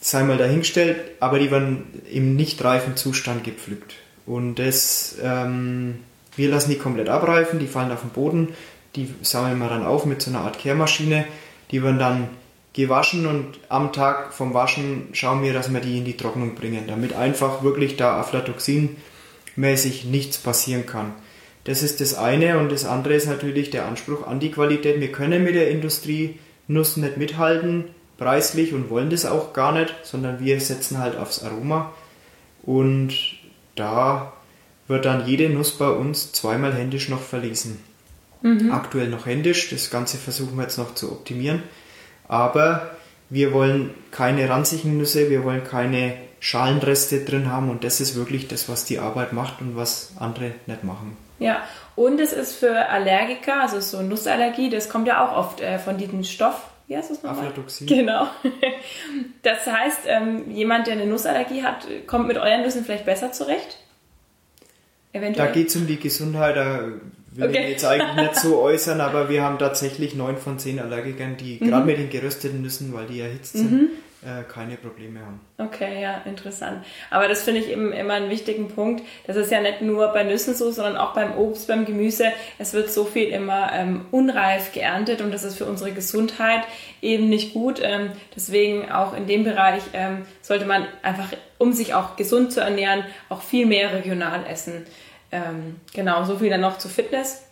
sei 0.00 0.24
mal 0.24 0.36
dahingestellt, 0.36 0.96
aber 1.20 1.38
die 1.38 1.52
werden 1.52 2.02
im 2.10 2.34
nicht 2.34 2.62
reifen 2.64 2.96
Zustand 2.96 3.44
gepflückt. 3.44 3.94
Und 4.26 4.56
das, 4.56 5.16
ähm, 5.22 6.00
wir 6.34 6.48
lassen 6.48 6.70
die 6.70 6.78
komplett 6.78 7.08
abreifen, 7.08 7.60
die 7.60 7.68
fallen 7.68 7.92
auf 7.92 8.00
den 8.00 8.10
Boden, 8.10 8.48
die 8.96 9.08
sammeln 9.22 9.58
wir 9.58 9.68
dann 9.68 9.86
auf 9.86 10.04
mit 10.04 10.20
so 10.20 10.30
einer 10.30 10.40
Art 10.40 10.58
Kehrmaschine, 10.58 11.24
die 11.70 11.82
werden 11.82 12.00
dann 12.00 12.28
gewaschen 12.72 13.26
und 13.26 13.58
am 13.68 13.92
Tag 13.92 14.32
vom 14.32 14.54
Waschen 14.54 15.08
schauen 15.12 15.42
wir, 15.42 15.52
dass 15.52 15.72
wir 15.72 15.80
die 15.80 15.98
in 15.98 16.04
die 16.04 16.16
Trocknung 16.16 16.54
bringen, 16.54 16.84
damit 16.86 17.14
einfach 17.14 17.62
wirklich 17.62 17.96
da 17.96 18.18
aflatoxinmäßig 18.18 20.04
nichts 20.06 20.38
passieren 20.38 20.86
kann. 20.86 21.12
Das 21.64 21.82
ist 21.82 22.00
das 22.00 22.14
eine 22.14 22.58
und 22.58 22.72
das 22.72 22.84
andere 22.84 23.14
ist 23.14 23.26
natürlich 23.26 23.70
der 23.70 23.86
Anspruch 23.86 24.26
an 24.26 24.40
die 24.40 24.50
Qualität. 24.50 25.00
Wir 25.00 25.12
können 25.12 25.44
mit 25.44 25.54
der 25.54 25.70
Industrie 25.70 26.38
Nuss 26.66 26.96
nicht 26.96 27.18
mithalten, 27.18 27.84
preislich 28.18 28.72
und 28.72 28.90
wollen 28.90 29.10
das 29.10 29.26
auch 29.26 29.52
gar 29.52 29.72
nicht, 29.72 29.94
sondern 30.02 30.40
wir 30.40 30.60
setzen 30.60 30.98
halt 30.98 31.16
aufs 31.16 31.42
Aroma 31.42 31.92
und 32.62 33.12
da 33.74 34.32
wird 34.88 35.04
dann 35.04 35.26
jede 35.26 35.48
Nuss 35.48 35.72
bei 35.72 35.88
uns 35.88 36.32
zweimal 36.32 36.74
händisch 36.74 37.08
noch 37.08 37.20
verlesen. 37.20 37.78
Mhm. 38.42 38.72
Aktuell 38.72 39.08
noch 39.08 39.26
händisch, 39.26 39.70
das 39.70 39.90
Ganze 39.90 40.18
versuchen 40.18 40.56
wir 40.56 40.64
jetzt 40.64 40.78
noch 40.78 40.94
zu 40.94 41.12
optimieren. 41.12 41.62
Aber 42.28 42.90
wir 43.30 43.52
wollen 43.52 43.94
keine 44.10 44.48
ranzigen 44.48 44.98
Nüsse, 44.98 45.30
wir 45.30 45.44
wollen 45.44 45.64
keine 45.64 46.14
Schalenreste 46.40 47.24
drin 47.24 47.50
haben 47.50 47.70
und 47.70 47.84
das 47.84 48.00
ist 48.00 48.16
wirklich 48.16 48.48
das, 48.48 48.68
was 48.68 48.84
die 48.84 48.98
Arbeit 48.98 49.32
macht 49.32 49.60
und 49.60 49.76
was 49.76 50.12
andere 50.18 50.52
nicht 50.66 50.84
machen. 50.84 51.16
Ja, 51.38 51.62
und 51.96 52.20
es 52.20 52.32
ist 52.32 52.54
für 52.54 52.88
Allergiker, 52.88 53.62
also 53.62 53.80
so 53.80 54.02
Nussallergie, 54.02 54.70
das 54.70 54.88
kommt 54.88 55.06
ja 55.06 55.24
auch 55.24 55.36
oft 55.36 55.60
äh, 55.60 55.78
von 55.78 55.98
diesem 55.98 56.24
Stoff. 56.24 56.62
Wie 56.88 56.96
heißt 56.96 57.10
das 57.10 57.22
nochmal? 57.22 57.46
Aflatoxin. 57.46 57.86
Genau. 57.86 58.26
Das 59.42 59.66
heißt, 59.66 60.00
ähm, 60.06 60.50
jemand, 60.50 60.86
der 60.86 60.94
eine 60.94 61.06
Nussallergie 61.06 61.64
hat, 61.64 61.86
kommt 62.06 62.28
mit 62.28 62.38
euren 62.38 62.62
Nüssen 62.62 62.84
vielleicht 62.84 63.04
besser 63.04 63.32
zurecht? 63.32 63.78
Eventuell? 65.12 65.48
Da 65.48 65.52
geht 65.52 65.68
es 65.68 65.76
um 65.76 65.86
die 65.86 65.98
Gesundheit, 65.98 66.56
da 66.56 66.88
will 67.34 67.48
okay. 67.48 67.64
ich 67.64 67.70
jetzt 67.70 67.84
eigentlich 67.84 68.28
nicht 68.28 68.36
so 68.36 68.60
äußern, 68.60 69.00
aber 69.00 69.28
wir 69.28 69.42
haben 69.42 69.58
tatsächlich 69.58 70.14
neun 70.14 70.36
von 70.36 70.58
zehn 70.58 70.78
Allergikern, 70.78 71.36
die 71.36 71.58
mhm. 71.60 71.68
gerade 71.68 71.86
mit 71.86 71.98
den 71.98 72.10
gerösteten 72.10 72.62
Nüssen, 72.62 72.92
weil 72.92 73.06
die 73.06 73.20
erhitzt 73.20 73.54
sind, 73.54 73.72
mhm. 73.72 73.88
äh, 74.22 74.42
keine 74.44 74.76
Probleme 74.76 75.20
haben. 75.20 75.40
Okay, 75.56 76.02
ja, 76.02 76.22
interessant. 76.26 76.84
Aber 77.10 77.28
das 77.28 77.42
finde 77.42 77.60
ich 77.60 77.70
eben 77.70 77.92
immer 77.92 78.14
einen 78.14 78.28
wichtigen 78.28 78.68
Punkt. 78.68 79.02
Das 79.26 79.36
ist 79.36 79.50
ja 79.50 79.62
nicht 79.62 79.80
nur 79.80 80.08
bei 80.08 80.24
Nüssen 80.24 80.54
so, 80.54 80.70
sondern 80.70 80.96
auch 80.96 81.14
beim 81.14 81.36
Obst, 81.36 81.68
beim 81.68 81.86
Gemüse. 81.86 82.26
Es 82.58 82.74
wird 82.74 82.90
so 82.90 83.04
viel 83.04 83.28
immer 83.28 83.72
ähm, 83.72 84.06
unreif 84.10 84.72
geerntet 84.72 85.22
und 85.22 85.32
das 85.32 85.42
ist 85.42 85.56
für 85.56 85.64
unsere 85.64 85.92
Gesundheit 85.92 86.62
eben 87.00 87.30
nicht 87.30 87.54
gut. 87.54 87.80
Ähm, 87.82 88.10
deswegen 88.36 88.92
auch 88.92 89.16
in 89.16 89.26
dem 89.26 89.44
Bereich 89.44 89.82
ähm, 89.94 90.26
sollte 90.42 90.66
man 90.66 90.86
einfach, 91.02 91.28
um 91.56 91.72
sich 91.72 91.94
auch 91.94 92.16
gesund 92.16 92.52
zu 92.52 92.60
ernähren, 92.60 93.04
auch 93.30 93.40
viel 93.40 93.64
mehr 93.64 93.94
regional 93.94 94.44
essen. 94.46 94.84
Ähm, 95.32 95.80
genau, 95.94 96.24
so 96.24 96.36
viel 96.36 96.50
dann 96.50 96.60
noch 96.60 96.78
zu 96.78 96.88
Fitness. 96.88 97.42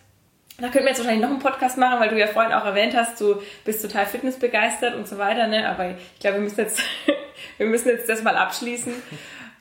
Da 0.57 0.67
könnten 0.67 0.85
wir 0.85 0.89
jetzt 0.89 0.99
wahrscheinlich 0.99 1.23
noch 1.23 1.31
einen 1.31 1.39
Podcast 1.39 1.77
machen, 1.79 1.99
weil 1.99 2.09
du 2.09 2.19
ja 2.19 2.27
vorhin 2.27 2.53
auch 2.53 2.65
erwähnt 2.65 2.95
hast, 2.95 3.19
du 3.19 3.41
bist 3.65 3.81
total 3.81 4.05
fitnessbegeistert 4.05 4.95
und 4.95 5.07
so 5.07 5.17
weiter. 5.17 5.47
Ne? 5.47 5.67
Aber 5.67 5.89
ich 5.89 6.19
glaube, 6.19 6.37
wir 6.37 6.43
müssen 6.43 6.59
jetzt, 6.59 6.79
wir 7.57 7.65
müssen 7.65 7.87
jetzt 7.87 8.07
das 8.07 8.21
mal 8.21 8.37
abschließen. 8.37 8.93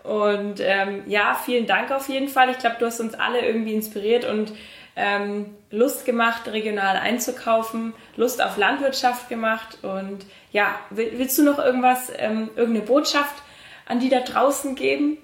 Und 0.02 0.60
ähm, 0.60 1.02
ja, 1.06 1.40
vielen 1.42 1.66
Dank 1.66 1.90
auf 1.90 2.08
jeden 2.08 2.28
Fall. 2.28 2.50
Ich 2.50 2.58
glaube, 2.58 2.76
du 2.78 2.86
hast 2.86 3.00
uns 3.00 3.14
alle 3.14 3.40
irgendwie 3.40 3.74
inspiriert 3.74 4.26
und 4.26 4.52
ähm, 4.96 5.56
Lust 5.70 6.04
gemacht, 6.04 6.48
regional 6.48 6.96
einzukaufen, 6.96 7.94
Lust 8.16 8.42
auf 8.42 8.58
Landwirtschaft 8.58 9.30
gemacht. 9.30 9.78
Und 9.82 10.26
ja, 10.52 10.78
willst 10.90 11.38
du 11.38 11.44
noch 11.44 11.58
irgendwas, 11.58 12.12
ähm, 12.18 12.50
irgendeine 12.56 12.86
Botschaft 12.86 13.42
an 13.86 14.00
die 14.00 14.10
da 14.10 14.20
draußen 14.20 14.74
geben? 14.74 15.16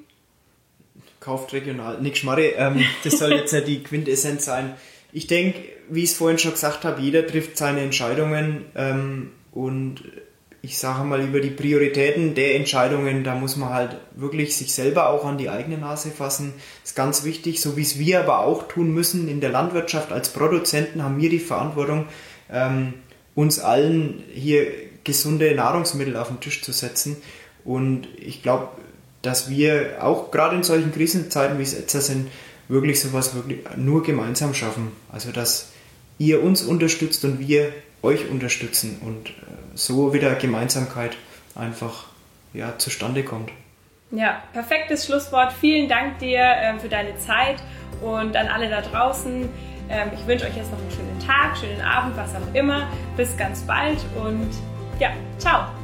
Kauft 1.26 1.52
regional. 1.52 2.00
Nick 2.00 2.16
Schmarre, 2.16 2.52
ähm, 2.56 2.84
das 3.04 3.18
soll 3.18 3.32
jetzt 3.32 3.52
ja 3.52 3.60
die 3.60 3.82
Quintessenz 3.82 4.44
sein. 4.44 4.74
Ich 5.12 5.26
denke, 5.26 5.58
wie 5.90 6.04
ich 6.04 6.10
es 6.10 6.16
vorhin 6.16 6.38
schon 6.38 6.52
gesagt 6.52 6.84
habe, 6.84 7.02
jeder 7.02 7.26
trifft 7.26 7.58
seine 7.58 7.80
Entscheidungen 7.80 8.64
ähm, 8.76 9.32
und 9.52 10.04
ich 10.62 10.78
sage 10.78 11.04
mal 11.04 11.20
über 11.22 11.40
die 11.40 11.50
Prioritäten 11.50 12.34
der 12.34 12.56
Entscheidungen, 12.56 13.24
da 13.24 13.34
muss 13.34 13.56
man 13.56 13.70
halt 13.70 13.96
wirklich 14.14 14.56
sich 14.56 14.72
selber 14.72 15.10
auch 15.10 15.24
an 15.24 15.38
die 15.38 15.48
eigene 15.48 15.78
Nase 15.78 16.10
fassen. 16.10 16.54
Das 16.82 16.90
ist 16.90 16.96
ganz 16.96 17.24
wichtig, 17.24 17.60
so 17.60 17.76
wie 17.76 17.82
es 17.82 17.98
wir 17.98 18.20
aber 18.20 18.40
auch 18.40 18.68
tun 18.68 18.92
müssen 18.92 19.28
in 19.28 19.40
der 19.40 19.50
Landwirtschaft 19.50 20.12
als 20.12 20.28
Produzenten 20.30 21.02
haben 21.02 21.20
wir 21.20 21.30
die 21.30 21.38
Verantwortung, 21.38 22.06
ähm, 22.50 22.94
uns 23.34 23.58
allen 23.58 24.22
hier 24.32 24.66
gesunde 25.04 25.54
Nahrungsmittel 25.54 26.16
auf 26.16 26.28
den 26.28 26.40
Tisch 26.40 26.62
zu 26.62 26.72
setzen. 26.72 27.16
Und 27.64 28.08
ich 28.16 28.42
glaube, 28.42 28.68
dass 29.26 29.50
wir 29.50 29.96
auch 30.00 30.30
gerade 30.30 30.56
in 30.56 30.62
solchen 30.62 30.92
Krisenzeiten, 30.92 31.58
wie 31.58 31.64
es 31.64 31.72
jetzt 31.72 31.92
sind, 31.92 32.30
wirklich 32.68 33.00
sowas 33.00 33.34
wirklich 33.34 33.60
nur 33.76 34.02
gemeinsam 34.02 34.54
schaffen. 34.54 34.92
Also 35.12 35.32
dass 35.32 35.72
ihr 36.18 36.42
uns 36.42 36.62
unterstützt 36.62 37.24
und 37.24 37.40
wir 37.40 37.72
euch 38.02 38.28
unterstützen 38.30 38.98
und 39.04 39.30
äh, 39.30 39.32
so 39.74 40.14
wieder 40.14 40.34
Gemeinsamkeit 40.36 41.16
einfach 41.54 42.06
ja, 42.54 42.78
zustande 42.78 43.24
kommt. 43.24 43.50
Ja, 44.12 44.42
perfektes 44.52 45.06
Schlusswort. 45.06 45.52
Vielen 45.52 45.88
Dank 45.88 46.20
dir 46.20 46.40
äh, 46.40 46.78
für 46.78 46.88
deine 46.88 47.18
Zeit 47.18 47.56
und 48.00 48.36
an 48.36 48.46
alle 48.46 48.70
da 48.70 48.80
draußen. 48.80 49.48
Ähm, 49.88 50.10
ich 50.14 50.26
wünsche 50.26 50.46
euch 50.46 50.56
jetzt 50.56 50.70
noch 50.70 50.78
einen 50.78 50.90
schönen 50.90 51.18
Tag, 51.26 51.56
schönen 51.58 51.80
Abend, 51.80 52.16
was 52.16 52.34
auch 52.34 52.54
immer. 52.54 52.88
Bis 53.16 53.36
ganz 53.36 53.62
bald 53.62 53.98
und 54.16 54.50
ja, 55.00 55.10
ciao. 55.38 55.75